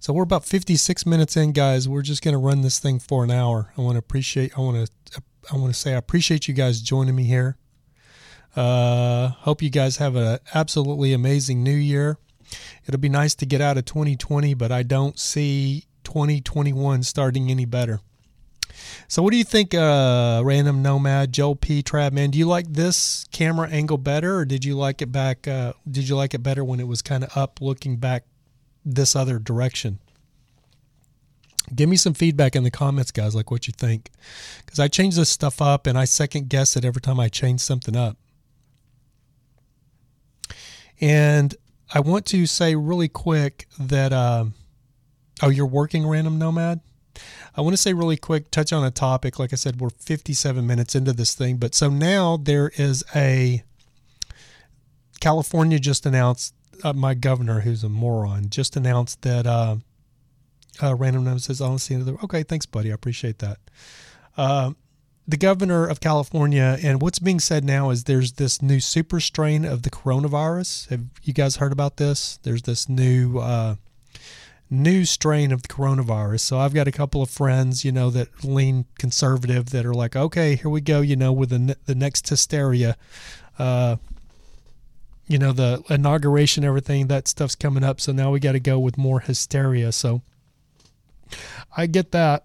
[0.00, 1.86] So we're about 56 minutes in, guys.
[1.86, 3.70] We're just going to run this thing for an hour.
[3.76, 4.56] I want to appreciate.
[4.56, 5.22] I want to.
[5.52, 7.58] I want to say I appreciate you guys joining me here.
[8.56, 12.16] Uh, hope you guys have an absolutely amazing new year.
[12.86, 17.66] It'll be nice to get out of 2020, but I don't see 2021 starting any
[17.66, 18.00] better.
[19.08, 21.82] So, what do you think, uh, Random Nomad, Joel P.
[21.82, 22.30] Travman?
[22.30, 25.46] Do you like this camera angle better, or did you like it back?
[25.46, 28.24] Uh, did you like it better when it was kind of up, looking back
[28.84, 29.98] this other direction?
[31.74, 34.10] Give me some feedback in the comments, guys, like what you think,
[34.64, 37.60] because I change this stuff up and I second guess it every time I change
[37.60, 38.18] something up.
[41.00, 41.54] And
[41.92, 44.54] I want to say really quick that, um,
[45.42, 46.80] oh, you're working Random Nomad?
[47.56, 49.38] I want to say really quick, touch on a topic.
[49.38, 53.62] Like I said, we're 57 minutes into this thing, but so now there is a
[55.20, 56.54] California just announced.
[56.82, 59.76] Uh, my governor, who's a moron, just announced that uh,
[60.82, 61.96] uh, Random Nomad says honestly.
[62.24, 62.90] Okay, thanks, buddy.
[62.90, 63.58] I appreciate that.
[64.36, 64.72] Uh,
[65.26, 69.64] the governor of California, and what's being said now is there's this new super strain
[69.64, 70.88] of the coronavirus.
[70.88, 72.38] Have you guys heard about this?
[72.42, 73.76] There's this new uh,
[74.74, 76.40] new strain of the coronavirus.
[76.40, 80.16] So I've got a couple of friends, you know, that lean conservative that are like,
[80.16, 82.96] okay, here we go, you know, with the the next hysteria.
[83.58, 83.96] Uh,
[85.26, 88.00] you know, the inauguration, everything that stuff's coming up.
[88.00, 89.90] So now we got to go with more hysteria.
[89.92, 90.20] So
[91.74, 92.44] I get that,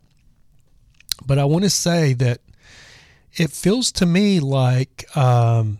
[1.25, 2.39] but I want to say that
[3.33, 5.79] it feels to me like um,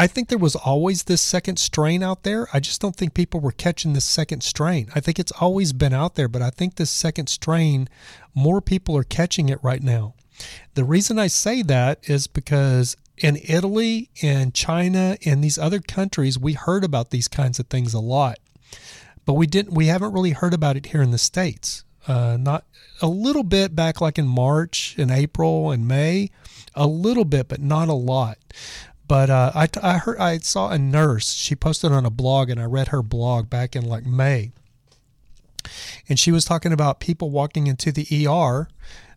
[0.00, 2.46] I think there was always this second strain out there.
[2.52, 4.88] I just don't think people were catching this second strain.
[4.94, 7.88] I think it's always been out there, but I think this second strain,
[8.32, 10.14] more people are catching it right now.
[10.74, 16.38] The reason I say that is because in Italy and China and these other countries,
[16.38, 18.38] we heard about these kinds of things a lot,
[19.24, 19.74] but we didn't.
[19.74, 21.82] We haven't really heard about it here in the states.
[22.06, 22.64] Uh, not
[23.02, 26.30] a little bit back, like in March and April and May,
[26.74, 28.38] a little bit, but not a lot.
[29.08, 31.32] But uh, I, I heard I saw a nurse.
[31.32, 34.52] She posted on a blog, and I read her blog back in like May,
[36.08, 38.68] and she was talking about people walking into the ER.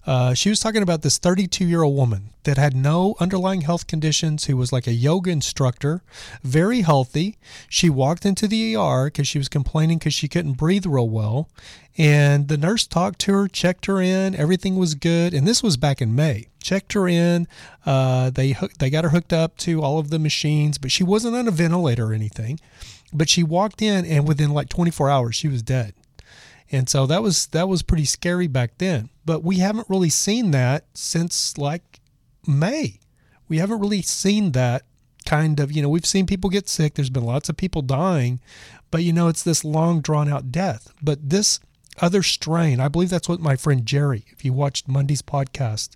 [0.05, 3.85] Uh, she was talking about this 32 year old woman that had no underlying health
[3.87, 6.01] conditions, who was like a yoga instructor,
[6.43, 7.37] very healthy.
[7.69, 11.49] She walked into the ER because she was complaining because she couldn't breathe real well.
[11.97, 15.33] And the nurse talked to her, checked her in, everything was good.
[15.33, 16.47] And this was back in May.
[16.63, 17.47] Checked her in.
[17.85, 21.35] Uh, they they got her hooked up to all of the machines, but she wasn't
[21.35, 22.59] on a ventilator or anything.
[23.13, 25.93] But she walked in, and within like 24 hours, she was dead.
[26.71, 29.09] And so that was that was pretty scary back then.
[29.25, 31.99] But we haven't really seen that since like
[32.47, 32.99] May.
[33.49, 34.83] We haven't really seen that
[35.25, 38.39] kind of, you know, we've seen people get sick, there's been lots of people dying,
[38.89, 40.93] but you know, it's this long drawn out death.
[41.01, 41.59] But this
[42.01, 45.89] other strain, I believe that's what my friend Jerry, if you watched Monday's podcast,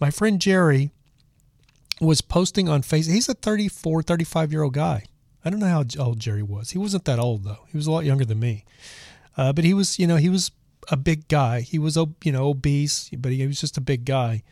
[0.00, 0.90] my friend Jerry
[2.00, 3.12] was posting on Facebook.
[3.12, 5.04] He's a 34, 35 year old guy.
[5.44, 6.70] I don't know how old Jerry was.
[6.70, 7.66] He wasn't that old though.
[7.70, 8.64] He was a lot younger than me.
[9.36, 10.50] Uh, but he was, you know, he was
[10.88, 11.60] a big guy.
[11.60, 14.42] He was, you know, obese, but he was just a big guy.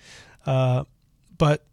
[0.46, 0.84] Uh,
[1.38, 1.64] but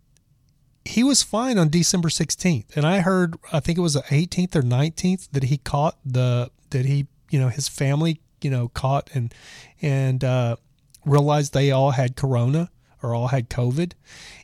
[0.86, 2.76] he was fine on December 16th.
[2.76, 6.50] And I heard, I think it was the 18th or 19th that he caught the,
[6.70, 9.34] that he, you know, his family, you know, caught and,
[9.82, 10.56] and, uh,
[11.06, 12.70] realized they all had corona
[13.02, 13.94] or all had COVID.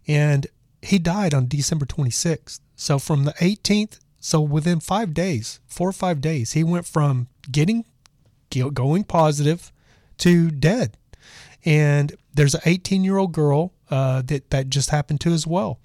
[0.08, 0.48] And
[0.82, 2.60] he died on December 26th.
[2.76, 7.28] So from the 18th, so within five days, four or five days, he went from
[7.52, 7.86] getting
[8.50, 9.72] going positive
[10.20, 10.98] to dead.
[11.66, 15.80] And there's an 18 year old girl uh, that that just happened to as well.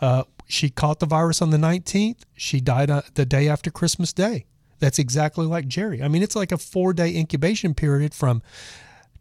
[0.00, 2.20] Uh, she caught the virus on the 19th.
[2.34, 4.46] She died the day after Christmas Day.
[4.80, 6.02] that's exactly like Jerry.
[6.02, 8.42] I mean, it's like a four day incubation period from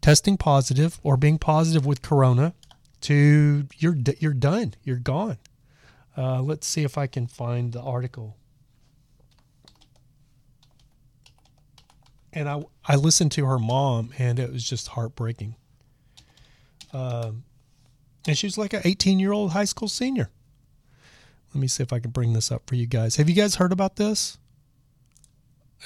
[0.02, 2.54] testing positive or being positive with corona
[3.02, 5.38] to you're you're done, you're gone.
[6.18, 8.36] Uh, let's see if I can find the article.
[12.34, 15.56] And I I listened to her mom, and it was just heartbreaking.
[16.94, 17.44] Um,
[18.28, 20.30] and she was like an 18 year old high school senior.
[21.54, 23.18] Let me see if I can bring this up for you guys.
[23.18, 24.38] Have you guys heard about this?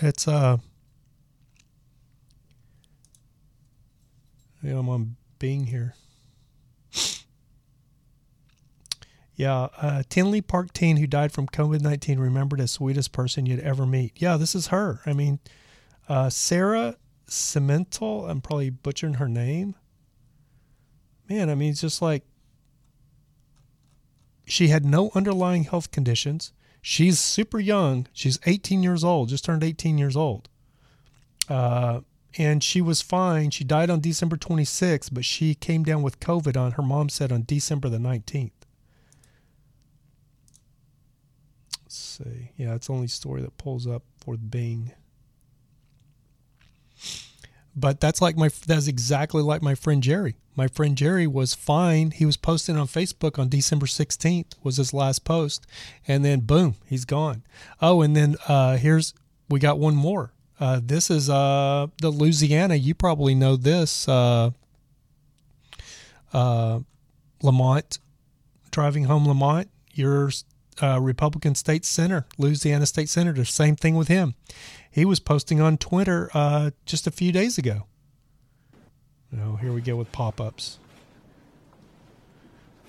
[0.02, 0.58] It's uh
[4.62, 5.96] yeah, I'm on Bing here.
[9.36, 13.60] Yeah, uh, Tinley Park teen who died from COVID 19 remembered as sweetest person you'd
[13.60, 14.14] ever meet.
[14.16, 15.02] Yeah, this is her.
[15.06, 15.39] I mean,
[16.08, 16.97] uh, Sarah
[17.28, 19.76] Sementilli, I'm probably butchering her name.
[21.30, 22.24] Man, I mean, it's just like
[24.45, 26.53] she had no underlying health conditions.
[26.82, 28.08] She's super young.
[28.14, 30.49] She's 18 years old, just turned 18 years old.
[31.49, 32.01] Uh,
[32.38, 33.49] and she was fine.
[33.49, 37.32] She died on December 26th, but she came down with COVID on her mom said
[37.32, 38.51] on December the 19th.
[41.84, 42.51] Let's see.
[42.58, 44.91] Yeah, it's the only story that pulls up for Bing.
[47.76, 50.36] But that's like my that's exactly like my friend Jerry.
[50.56, 52.12] My friend Jerry was fine.
[52.12, 55.68] He was posting on Facebook on December 16th was his last post
[56.08, 57.43] and then boom, he's gone.
[57.82, 59.14] Oh, and then uh here's
[59.50, 60.32] we got one more.
[60.58, 62.76] Uh this is uh the Louisiana.
[62.76, 64.52] You probably know this uh
[66.32, 66.80] uh
[67.43, 68.00] Lamont
[68.72, 70.32] driving home Lamont, your
[70.82, 74.36] uh, Republican state senator, Louisiana state senator, same thing with him
[74.96, 77.86] he was posting on Twitter uh, just a few days ago.
[79.38, 80.80] Oh, here we go with pop ups.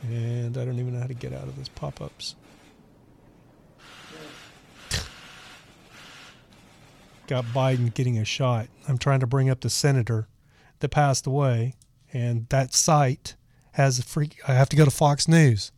[0.03, 2.37] And I don't even know how to get out of this pop ups.
[7.27, 8.69] Got Biden getting a shot.
[8.87, 10.29] I'm trying to bring up the senator
[10.79, 11.75] that passed away,
[12.13, 13.35] and that site
[13.73, 14.39] has a freak.
[14.47, 15.73] I have to go to Fox News.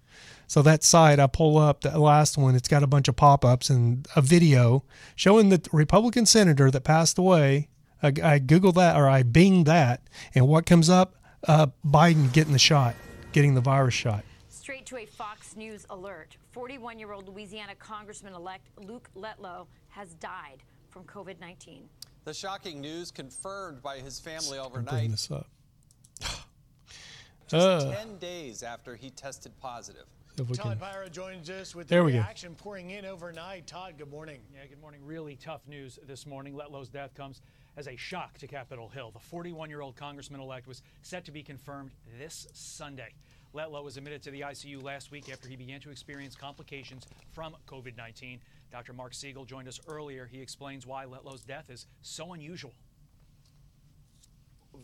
[0.49, 2.55] So that site, I pull up the last one.
[2.55, 4.83] It's got a bunch of pop-ups and a video
[5.15, 7.69] showing the Republican senator that passed away.
[8.03, 10.01] I, I Google that or I Bing that,
[10.35, 11.17] and what comes up?
[11.47, 12.95] Uh, Biden getting the shot,
[13.33, 14.25] getting the virus shot.
[14.49, 16.39] Straight to a Fox News alert.
[16.53, 21.83] 41 year old Louisiana Congressman elect Luke Letlow has died from COVID 19.
[22.25, 25.47] The shocking news confirmed by his family I'm bringing this up.
[27.49, 27.55] just
[27.87, 27.93] Uh.
[27.93, 30.07] 10 days after he tested positive.
[30.39, 32.19] If we Todd can- Piro joins us with There the we go.
[32.19, 33.67] reaction pouring in overnight.
[33.67, 34.41] Todd, good morning.
[34.55, 35.01] Yeah, good morning.
[35.05, 36.55] Really tough news this morning.
[36.55, 37.41] Letlow's death comes
[37.77, 39.11] as a shock to Capitol Hill.
[39.11, 43.15] The 41 year old Congressman elect was set to be confirmed this Sunday.
[43.55, 47.57] Letlow was admitted to the ICU last week after he began to experience complications from
[47.67, 48.41] COVID 19.
[48.71, 48.93] Dr.
[48.93, 50.27] Mark Siegel joined us earlier.
[50.27, 52.75] He explains why Letlow's death is so unusual.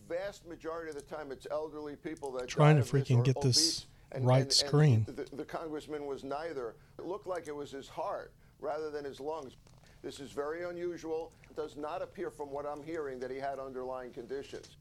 [0.08, 3.22] vast majority of the time it's elderly people that Trying to of this freaking or
[3.22, 3.86] get this
[4.16, 5.06] obese, right screen.
[5.06, 6.74] The, the congressman was neither.
[6.98, 9.54] It looked like it was his heart rather than his lungs.
[10.02, 11.32] This is very unusual.
[11.48, 14.76] It does not appear from what I'm hearing that he had underlying conditions.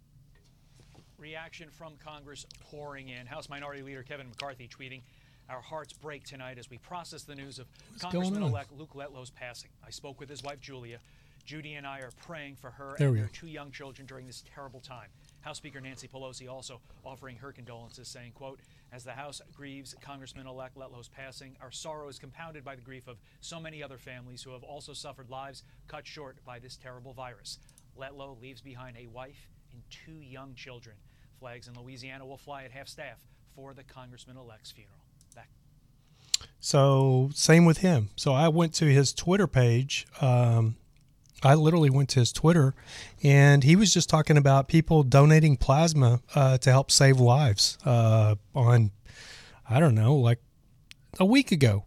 [1.17, 3.25] Reaction from Congress pouring in.
[3.25, 5.01] House Minority Leader Kevin McCarthy tweeting,
[5.49, 7.67] Our hearts break tonight as we process the news of
[7.99, 9.69] going Congressman elect Luke Letlow's passing.
[9.85, 10.99] I spoke with his wife, Julia.
[11.45, 13.33] Judy and I are praying for her There and we their go.
[13.33, 15.07] two young children during this terrible time.
[15.43, 18.59] House Speaker Nancy Pelosi also offering her condolences, saying, quote,
[18.91, 23.17] As the House grieves Congressman-elect Letlow's passing, our sorrow is compounded by the grief of
[23.41, 27.59] so many other families who have also suffered lives cut short by this terrible virus.
[27.99, 30.95] Letlow leaves behind a wife and two young children.
[31.39, 33.19] Flags in Louisiana will fly at half staff
[33.55, 35.03] for the Congressman-elect's funeral.
[36.63, 38.09] So same with him.
[38.15, 40.07] So I went to his Twitter page.
[40.21, 40.77] Um,
[41.43, 42.73] I literally went to his Twitter,
[43.21, 47.77] and he was just talking about people donating plasma uh, to help save lives.
[47.85, 48.91] Uh, on,
[49.69, 50.39] I don't know, like
[51.19, 51.83] a week ago,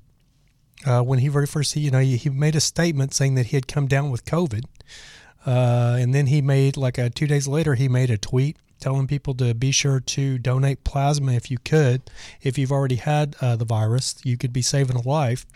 [0.87, 3.57] uh, when he very first, you know, he, he made a statement saying that he
[3.57, 4.65] had come down with COVID,
[5.47, 9.07] uh, and then he made like a two days later, he made a tweet telling
[9.07, 12.03] people to be sure to donate plasma if you could.
[12.43, 15.47] If you've already had uh, the virus, you could be saving a life.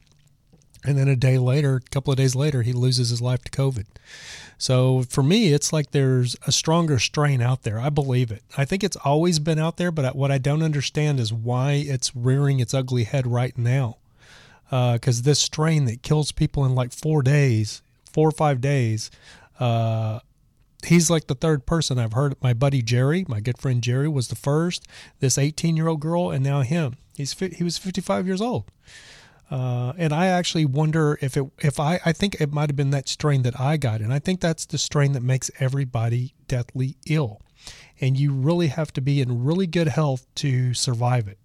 [0.84, 3.50] And then a day later, a couple of days later, he loses his life to
[3.50, 3.84] COVID.
[4.56, 7.78] So for me, it's like there's a stronger strain out there.
[7.78, 8.42] I believe it.
[8.56, 12.14] I think it's always been out there, but what I don't understand is why it's
[12.16, 13.96] rearing its ugly head right now.
[14.70, 19.10] Because this strain that kills people in like four days, four or five days,
[19.58, 20.20] uh,
[20.84, 22.36] he's like the third person I've heard.
[22.40, 24.86] My buddy Jerry, my good friend Jerry, was the first.
[25.20, 26.96] This 18 year old girl, and now him.
[27.16, 28.64] He's he was 55 years old.
[29.50, 32.90] Uh, and I actually wonder if it if I I think it might have been
[32.90, 36.96] that strain that I got, and I think that's the strain that makes everybody deathly
[37.06, 37.40] ill,
[38.00, 41.38] and you really have to be in really good health to survive it.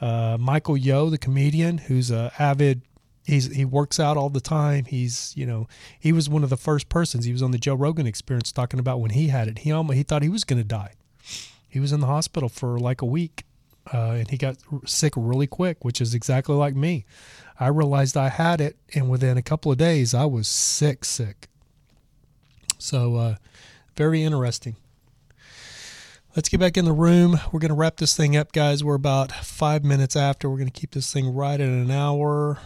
[0.00, 2.82] Uh, Michael Yo, the comedian, who's a avid
[3.24, 4.84] he's he works out all the time.
[4.84, 5.68] He's you know
[5.98, 7.24] he was one of the first persons.
[7.24, 9.58] He was on the Joe Rogan Experience talking about when he had it.
[9.60, 10.94] He almost he thought he was going to die.
[11.68, 13.44] He was in the hospital for like a week,
[13.92, 17.04] uh, and he got sick really quick, which is exactly like me.
[17.58, 21.48] I realized I had it, and within a couple of days, I was sick, sick.
[22.78, 23.36] So, uh,
[23.96, 24.76] very interesting.
[26.34, 27.38] Let's get back in the room.
[27.52, 28.82] We're going to wrap this thing up, guys.
[28.82, 30.48] We're about five minutes after.
[30.48, 32.58] We're going to keep this thing right at an hour.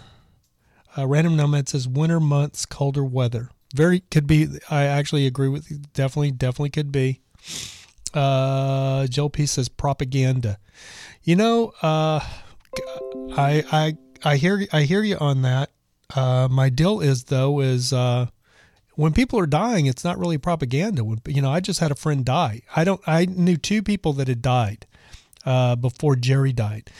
[0.96, 3.50] Uh, Random Nomad says winter months, colder weather.
[3.74, 4.46] Very could be.
[4.70, 5.78] I actually agree with you.
[5.92, 7.20] Definitely, definitely could be.
[8.16, 10.58] Uh, Joel P says propaganda.
[11.22, 12.20] You know, uh,
[13.36, 15.70] I I I hear I hear you on that.
[16.14, 18.26] Uh, my deal is though is uh,
[18.94, 21.04] when people are dying, it's not really propaganda.
[21.04, 22.62] When, you know, I just had a friend die.
[22.74, 23.00] I don't.
[23.06, 24.86] I knew two people that had died
[25.44, 26.90] uh, before Jerry died,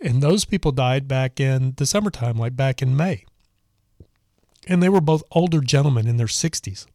[0.00, 3.24] and those people died back in the summertime, like back in May
[4.68, 6.86] and they were both older gentlemen in their 60s.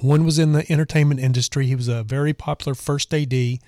[0.00, 1.66] One was in the entertainment industry.
[1.66, 3.58] He was a very popular first AD,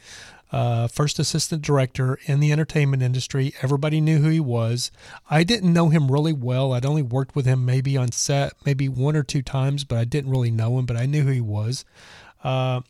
[0.52, 3.54] uh, first assistant director in the entertainment industry.
[3.60, 4.90] Everybody knew who he was.
[5.28, 6.72] I didn't know him really well.
[6.72, 10.04] I'd only worked with him maybe on set, maybe one or two times, but I
[10.04, 11.84] didn't really know him, but I knew who he was.
[12.42, 12.80] Uh,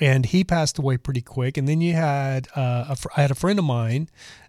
[0.00, 1.56] and he passed away pretty quick.
[1.56, 4.08] And then you had, uh, had a friend of mine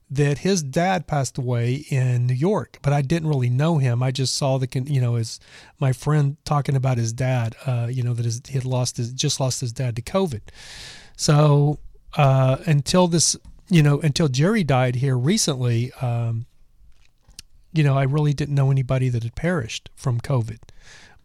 [0.09, 4.03] that his dad passed away in New York, but I didn't really know him.
[4.03, 5.39] I just saw the, you know, his
[5.79, 7.55] my friend talking about his dad.
[7.65, 10.41] Uh, you know that his, he had lost his just lost his dad to COVID.
[11.17, 11.79] So
[12.15, 13.35] uh, until this,
[13.69, 16.45] you know, until Jerry died here recently, um,
[17.73, 20.59] you know, I really didn't know anybody that had perished from COVID.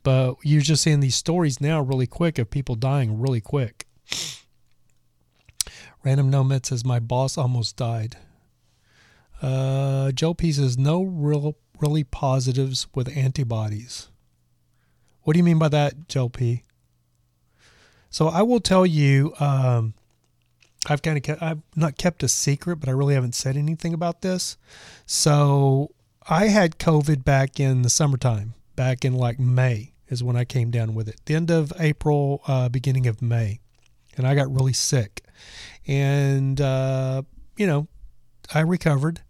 [0.03, 3.87] But you're just seeing these stories now really quick of people dying really quick.
[6.03, 8.17] Random Nomad says, My boss almost died.
[9.41, 14.09] Uh, Joe P says no real really positives with antibodies.
[15.23, 16.63] What do you mean by that, Joe P?
[18.11, 19.95] So I will tell you, um,
[20.87, 23.95] I've kind of kept, I've not kept a secret, but I really haven't said anything
[23.95, 24.57] about this.
[25.07, 25.93] So
[26.29, 30.71] I had COVID back in the summertime, back in like May is when I came
[30.71, 31.21] down with it.
[31.27, 33.61] The end of April, uh, beginning of May,
[34.17, 35.23] and I got really sick,
[35.87, 37.23] and uh,
[37.57, 37.87] you know,
[38.53, 39.21] I recovered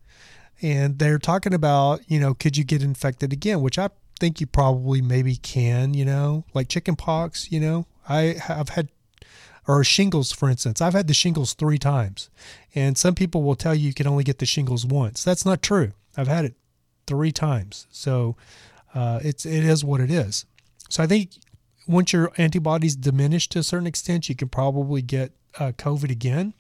[0.63, 3.61] and they're talking about you know could you get infected again?
[3.61, 3.89] Which i
[4.19, 7.87] think you probably maybe can you know like chicken pox you know.
[8.09, 8.89] I have had
[9.67, 10.81] or shingles for instance.
[10.81, 12.29] I've had the shingles three times.
[12.75, 15.23] And some people will tell you you can only get the shingles once.
[15.23, 15.93] That's not true.
[16.17, 16.55] I've had it
[17.07, 17.87] three times.
[17.91, 18.37] So
[18.95, 20.45] uh, it's it is what it is.
[20.89, 21.31] So i think
[21.87, 26.55] once your antibodies diminish to a certain extent you can probably get uh, covid again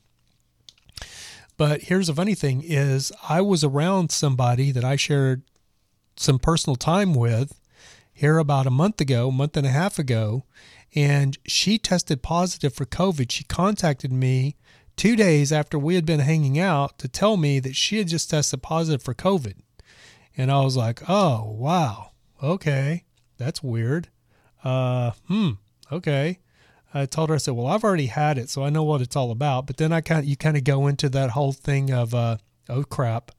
[1.61, 5.42] but here's the funny thing is I was around somebody that I shared
[6.16, 7.61] some personal time with
[8.14, 10.46] here about a month ago, a month and a half ago,
[10.94, 13.30] and she tested positive for COVID.
[13.30, 14.57] She contacted me
[14.96, 18.30] two days after we had been hanging out to tell me that she had just
[18.30, 19.57] tested positive for COVID.
[20.38, 22.12] And I was like, oh, wow.
[22.42, 23.04] Okay.
[23.37, 24.08] That's weird.
[24.64, 25.50] Uh, hmm.
[25.92, 26.38] Okay.
[26.92, 29.17] I told her, I said, well, I've already had it, so I know what it's
[29.17, 29.67] all about.
[29.67, 32.38] But then I kind of, you kind of go into that whole thing of, uh,
[32.68, 33.30] oh crap,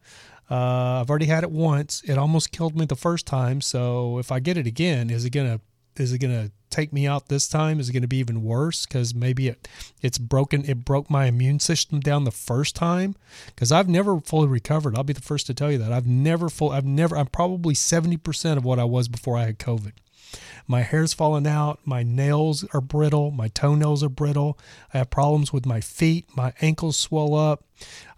[0.49, 2.01] uh, I've already had it once.
[2.05, 3.61] It almost killed me the first time.
[3.61, 5.59] So if I get it again, is it gonna,
[5.97, 7.79] is it gonna take me out this time?
[7.81, 8.85] Is it gonna be even worse?
[8.85, 9.67] Because maybe it,
[10.01, 10.63] it's broken.
[10.65, 13.15] It broke my immune system down the first time.
[13.47, 14.95] Because I've never fully recovered.
[14.95, 15.91] I'll be the first to tell you that.
[15.91, 16.71] I've never full.
[16.71, 17.17] I've never.
[17.17, 19.91] I'm probably seventy percent of what I was before I had COVID.
[20.67, 21.79] My hair's falling out.
[21.85, 23.31] My nails are brittle.
[23.31, 24.57] My toenails are brittle.
[24.93, 26.25] I have problems with my feet.
[26.35, 27.63] My ankles swell up.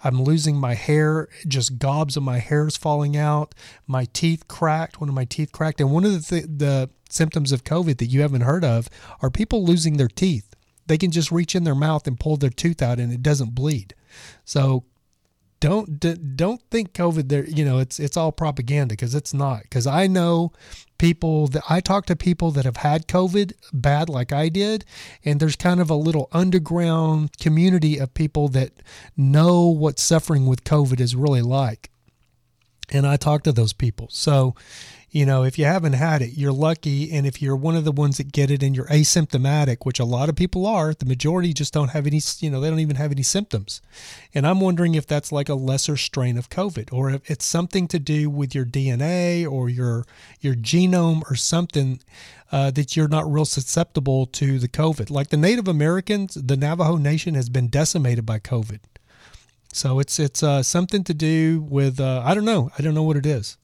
[0.04, 1.30] I'm losing my hair.
[1.48, 3.56] Just gobs of my hair is falling out.
[3.88, 5.00] My teeth cracked.
[5.00, 5.80] One of my teeth cracked.
[5.80, 8.90] And one of the, th- the symptoms of COVID that you haven't heard of
[9.22, 10.54] are people losing their teeth.
[10.88, 13.56] They can just reach in their mouth and pull their tooth out and it doesn't
[13.56, 13.96] bleed.
[14.44, 14.84] So
[15.64, 17.46] don't don't think COVID there.
[17.46, 19.64] You know, it's it's all propaganda because it's not.
[19.64, 20.52] Because I know
[20.98, 24.84] people that I talk to people that have had COVID bad like I did,
[25.24, 28.74] and there's kind of a little underground community of people that
[29.16, 31.90] know what suffering with COVID is really like.
[32.90, 34.10] And I talk to those people.
[34.12, 34.56] So,
[35.14, 37.12] you know, if you haven't had it, you're lucky.
[37.12, 40.06] And if you're one of the ones that get it and you're asymptomatic, which a
[40.06, 42.96] lot of people are, the majority just don't have any, you know, they don't even
[42.96, 43.80] have any symptoms.
[44.34, 47.88] And I'm wondering if that's like a lesser strain of COVID or if it's something
[47.90, 50.04] to do with your DNA or your
[50.42, 52.00] your genome or something
[52.52, 55.12] uh, that you're not real susceptible to the COVID.
[55.12, 58.80] Like the Native Americans, the Navajo Nation has been decimated by COVID.
[59.72, 63.04] So it's it's uh, something to do with uh, I don't know I don't know
[63.04, 63.58] what it is.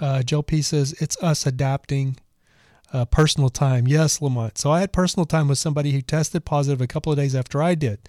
[0.00, 2.16] Uh, Joe P says it's us adapting
[2.92, 3.86] uh, personal time.
[3.86, 4.58] Yes, Lamont.
[4.58, 7.62] So I had personal time with somebody who tested positive a couple of days after
[7.62, 8.00] I did.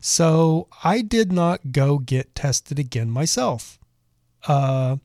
[0.00, 3.78] So I did not go get tested again myself.
[4.46, 4.96] Uh,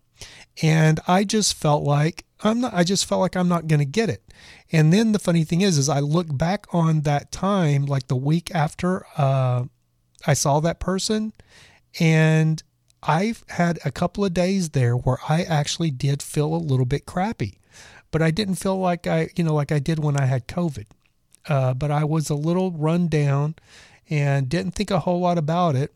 [0.62, 2.74] and I just felt like I'm not.
[2.74, 4.24] I just felt like I'm not going to get it.
[4.72, 8.16] And then the funny thing is, is I look back on that time, like the
[8.16, 9.66] week after uh,
[10.28, 11.34] I saw that person,
[12.00, 12.62] and
[13.08, 17.06] I've had a couple of days there where I actually did feel a little bit
[17.06, 17.60] crappy,
[18.12, 20.86] but I didn't feel like I, you know, like I did when I had COVID.
[21.48, 23.56] Uh, but I was a little run down
[24.10, 25.94] and didn't think a whole lot about it.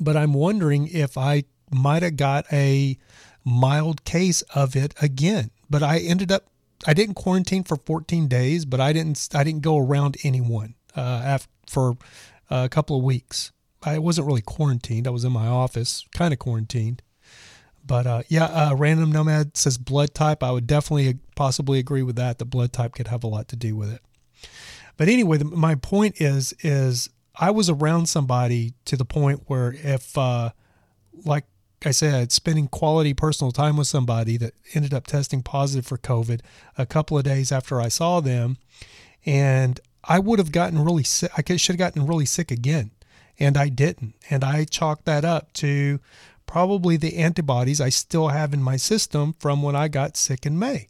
[0.00, 2.96] But I'm wondering if I might have got a
[3.44, 5.50] mild case of it again.
[5.68, 6.44] But I ended up,
[6.86, 11.00] I didn't quarantine for 14 days, but I didn't, I didn't go around anyone uh,
[11.24, 11.96] after, for
[12.48, 13.50] a couple of weeks.
[13.82, 15.06] I wasn't really quarantined.
[15.06, 17.02] I was in my office, kind of quarantined.
[17.86, 20.42] But uh, yeah, uh, Random Nomad says blood type.
[20.42, 22.38] I would definitely possibly agree with that.
[22.38, 24.02] The blood type could have a lot to do with it.
[24.96, 29.74] But anyway, the, my point is, is I was around somebody to the point where
[29.82, 30.50] if, uh,
[31.24, 31.44] like
[31.84, 36.40] I said, spending quality personal time with somebody that ended up testing positive for COVID
[36.76, 38.58] a couple of days after I saw them,
[39.24, 41.30] and I would have gotten really sick.
[41.36, 42.90] I should have gotten really sick again
[43.38, 44.14] and I didn't.
[44.30, 46.00] And I chalked that up to
[46.46, 50.58] probably the antibodies I still have in my system from when I got sick in
[50.58, 50.88] May.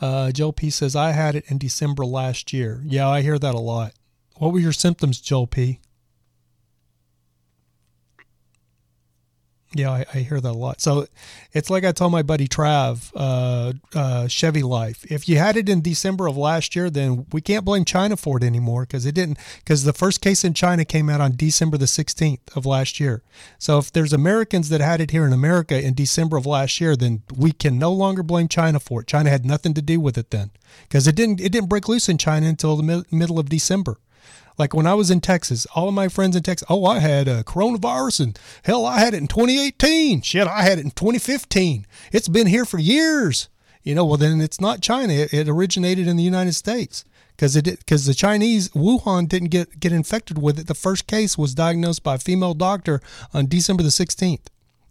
[0.00, 2.82] Uh, P says, I had it in December last year.
[2.84, 3.92] Yeah, I hear that a lot.
[4.38, 5.78] What were your symptoms, Joel P?
[9.74, 10.82] Yeah, I, I, hear that a lot.
[10.82, 11.06] So
[11.52, 15.10] it's like I told my buddy Trav, uh, uh, Chevy Life.
[15.10, 18.36] If you had it in December of last year, then we can't blame China for
[18.36, 19.38] it anymore because it didn't.
[19.58, 23.22] Because the first case in China came out on December the 16th of last year.
[23.58, 26.94] So if there's Americans that had it here in America in December of last year,
[26.94, 29.06] then we can no longer blame China for it.
[29.06, 30.50] China had nothing to do with it then
[30.82, 31.40] because it didn't.
[31.40, 33.98] It didn't break loose in China until the mi- middle of December.
[34.58, 37.28] Like when I was in Texas, all of my friends in Texas, oh, I had
[37.28, 40.22] a coronavirus and hell, I had it in 2018.
[40.22, 41.86] Shit, I had it in 2015.
[42.12, 43.48] It's been here for years.
[43.82, 45.12] You know, well, then it's not China.
[45.12, 47.04] It, it originated in the United States
[47.36, 50.68] because it because the Chinese Wuhan didn't get get infected with it.
[50.68, 53.00] The first case was diagnosed by a female doctor
[53.34, 54.46] on December the 16th.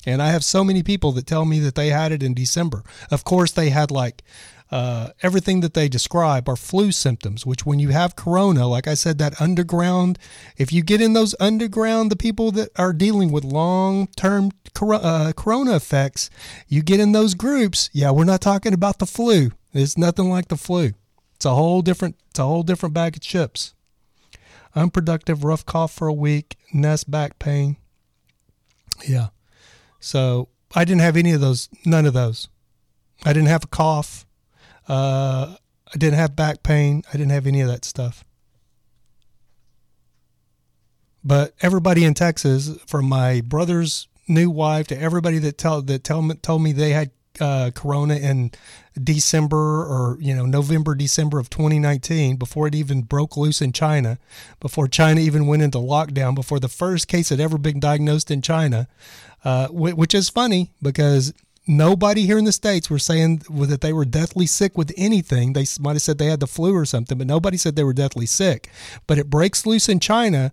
[0.06, 2.84] And I have so many people that tell me that they had it in December.
[3.12, 4.24] Of course, they had like
[4.72, 8.94] uh, everything that they describe are flu symptoms, which when you have corona, like I
[8.94, 10.18] said, that underground,
[10.58, 15.34] if you get in those underground, the people that are dealing with long term uh,
[15.36, 16.30] corona effects,
[16.68, 17.90] you get in those groups.
[17.92, 19.52] Yeah, we're not talking about the flu.
[19.74, 20.92] It's nothing like the flu.
[21.36, 23.74] It's a whole different, it's a whole different bag of chips.
[24.74, 27.76] Unproductive, rough cough for a week, nest back pain.
[29.06, 29.30] Yeah.
[30.00, 32.48] So I didn't have any of those, none of those.
[33.26, 34.26] I didn't have a cough.
[34.88, 35.56] Uh,
[35.94, 37.04] I didn't have back pain.
[37.10, 38.24] I didn't have any of that stuff.
[41.24, 46.22] But everybody in Texas, from my brother's new wife to everybody that tell that tell
[46.22, 48.52] me, told me they had uh, Corona in
[49.02, 54.18] December or you know November December of 2019 before it even broke loose in China,
[54.60, 58.42] before China even went into lockdown, before the first case had ever been diagnosed in
[58.42, 58.88] China,
[59.46, 61.34] uh, which is funny because
[61.72, 65.54] nobody here in the states were saying that they were deathly sick with anything.
[65.54, 67.94] They might have said they had the flu or something, but nobody said they were
[67.94, 68.70] deathly sick.
[69.08, 70.52] But it breaks loose in China,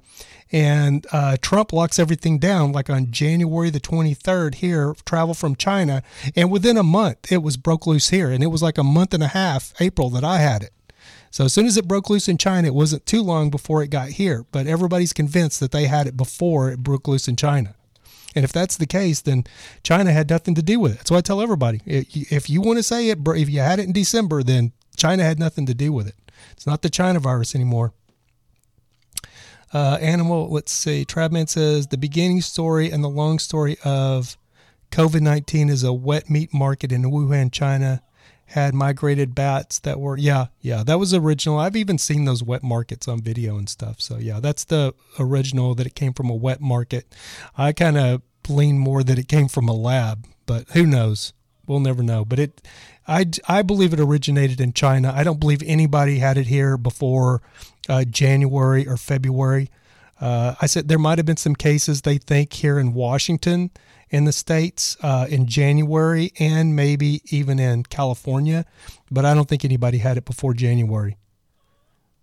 [0.52, 2.72] and uh, Trump locks everything down.
[2.72, 6.02] Like on January the 23rd, here travel from China,
[6.36, 9.12] and within a month it was broke loose here, and it was like a month
[9.12, 10.72] and a half, April, that I had it.
[11.30, 13.88] So as soon as it broke loose in China, it wasn't too long before it
[13.88, 14.46] got here.
[14.50, 17.74] But everybody's convinced that they had it before it broke loose in China.
[18.38, 19.42] And if that's the case, then
[19.82, 20.98] China had nothing to do with it.
[20.98, 23.86] That's why I tell everybody if you want to say it, if you had it
[23.86, 26.14] in December, then China had nothing to do with it.
[26.52, 27.94] It's not the China virus anymore.
[29.74, 31.04] Uh, animal, let's see.
[31.04, 34.36] Trav Man says the beginning story and the long story of
[34.92, 38.02] COVID 19 is a wet meat market in Wuhan, China.
[38.46, 41.58] Had migrated bats that were, yeah, yeah, that was original.
[41.58, 44.00] I've even seen those wet markets on video and stuff.
[44.00, 47.14] So, yeah, that's the original that it came from a wet market.
[47.58, 51.32] I kind of lean more that it came from a lab, but who knows?
[51.68, 52.24] we'll never know.
[52.24, 52.62] But it,
[53.06, 55.12] I, I believe it originated in China.
[55.14, 57.42] I don't believe anybody had it here before
[57.88, 59.70] uh, January or February.
[60.20, 63.70] Uh, I said there might have been some cases they think here in Washington,
[64.10, 68.64] in the states, uh, in January, and maybe even in California,
[69.10, 71.16] but I don't think anybody had it before January.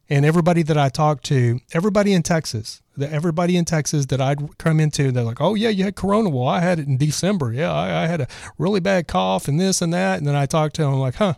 [0.09, 4.57] And everybody that I talked to, everybody in Texas, the, everybody in Texas that I'd
[4.57, 6.29] come into, they're like, "Oh yeah, you had corona.
[6.29, 7.51] Well, I had it in December.
[7.51, 8.27] Yeah, I, I had a
[8.57, 11.15] really bad cough and this and that." And then I talked to them, I'm like,
[11.15, 11.35] "Huh,"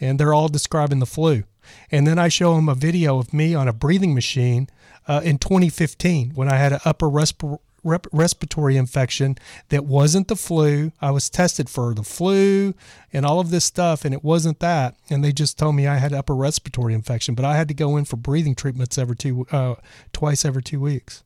[0.00, 1.44] and they're all describing the flu.
[1.90, 4.68] And then I show them a video of me on a breathing machine
[5.06, 9.36] uh, in 2015 when I had an upper respiratory rep- respiratory infection
[9.68, 10.92] that wasn't the flu.
[11.00, 12.74] I was tested for the flu
[13.12, 14.96] and all of this stuff, and it wasn't that.
[15.10, 17.96] And they just told me I had upper respiratory infection, but I had to go
[17.96, 19.76] in for breathing treatments every two, uh,
[20.12, 21.24] twice every two weeks.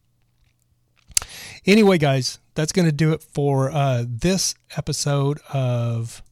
[1.67, 6.23] Anyway, guys, that's going to do it for uh, this episode of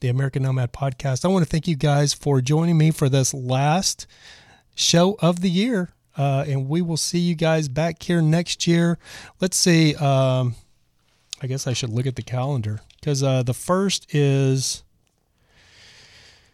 [0.00, 1.24] the American Nomad Podcast.
[1.24, 4.06] I want to thank you guys for joining me for this last
[4.74, 5.90] show of the year.
[6.20, 8.98] Uh, and we will see you guys back here next year.
[9.40, 9.94] Let's see.
[9.94, 10.54] Um,
[11.40, 14.82] I guess I should look at the calendar because uh, the first is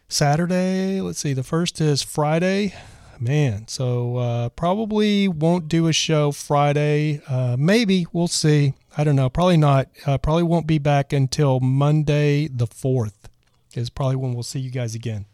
[0.09, 1.01] Saturday.
[1.01, 1.33] Let's see.
[1.33, 2.75] The first is Friday.
[3.19, 7.21] Man, so uh, probably won't do a show Friday.
[7.27, 8.75] Uh, maybe we'll see.
[8.97, 9.31] I don't know.
[9.31, 9.89] Probably not.
[10.07, 13.29] Uh, probably won't be back until Monday the fourth.
[13.75, 15.25] Is probably when we'll see you guys again.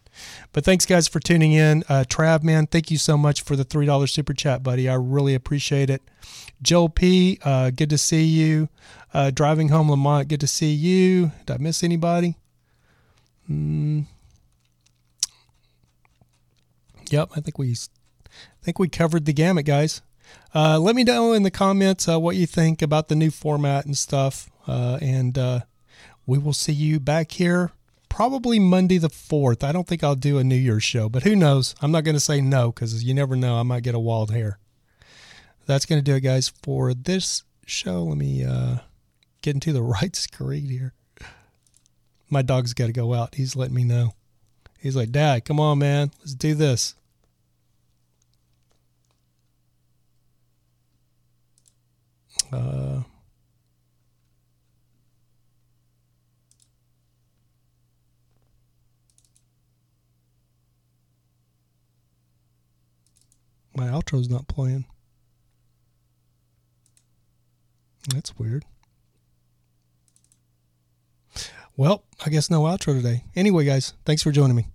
[0.52, 1.84] But thanks, guys, for tuning in.
[1.88, 4.88] Uh, Trav, man, thank you so much for the $3 super chat, buddy.
[4.88, 6.02] I really appreciate it.
[6.60, 8.68] Joe P., uh, good to see you.
[9.14, 11.32] Uh, Driving Home Lamont, good to see you.
[11.46, 12.36] Did I miss anybody?
[13.50, 14.06] Mm.
[17.10, 20.00] Yep, I think we I think we covered the gamut, guys.
[20.54, 23.84] Uh, let me know in the comments uh, what you think about the new format
[23.84, 24.48] and stuff.
[24.66, 25.60] Uh, and uh,
[26.26, 27.72] we will see you back here
[28.12, 29.64] probably Monday the 4th.
[29.64, 31.74] I don't think I'll do a New Year's show, but who knows?
[31.80, 33.56] I'm not going to say no because you never know.
[33.56, 34.58] I might get a wild hair.
[35.64, 38.02] That's going to do it, guys, for this show.
[38.02, 38.76] Let me uh,
[39.40, 40.92] get into the right screen here.
[42.28, 43.36] My dog's got to go out.
[43.36, 44.12] He's letting me know.
[44.78, 46.10] He's like, Dad, come on, man.
[46.18, 46.94] Let's do this.
[52.52, 53.04] Uh,
[63.74, 64.84] my outro's not playing.
[68.12, 68.64] That's weird.
[71.76, 73.24] Well, I guess no outro today.
[73.34, 74.66] Anyway, guys, thanks for joining me.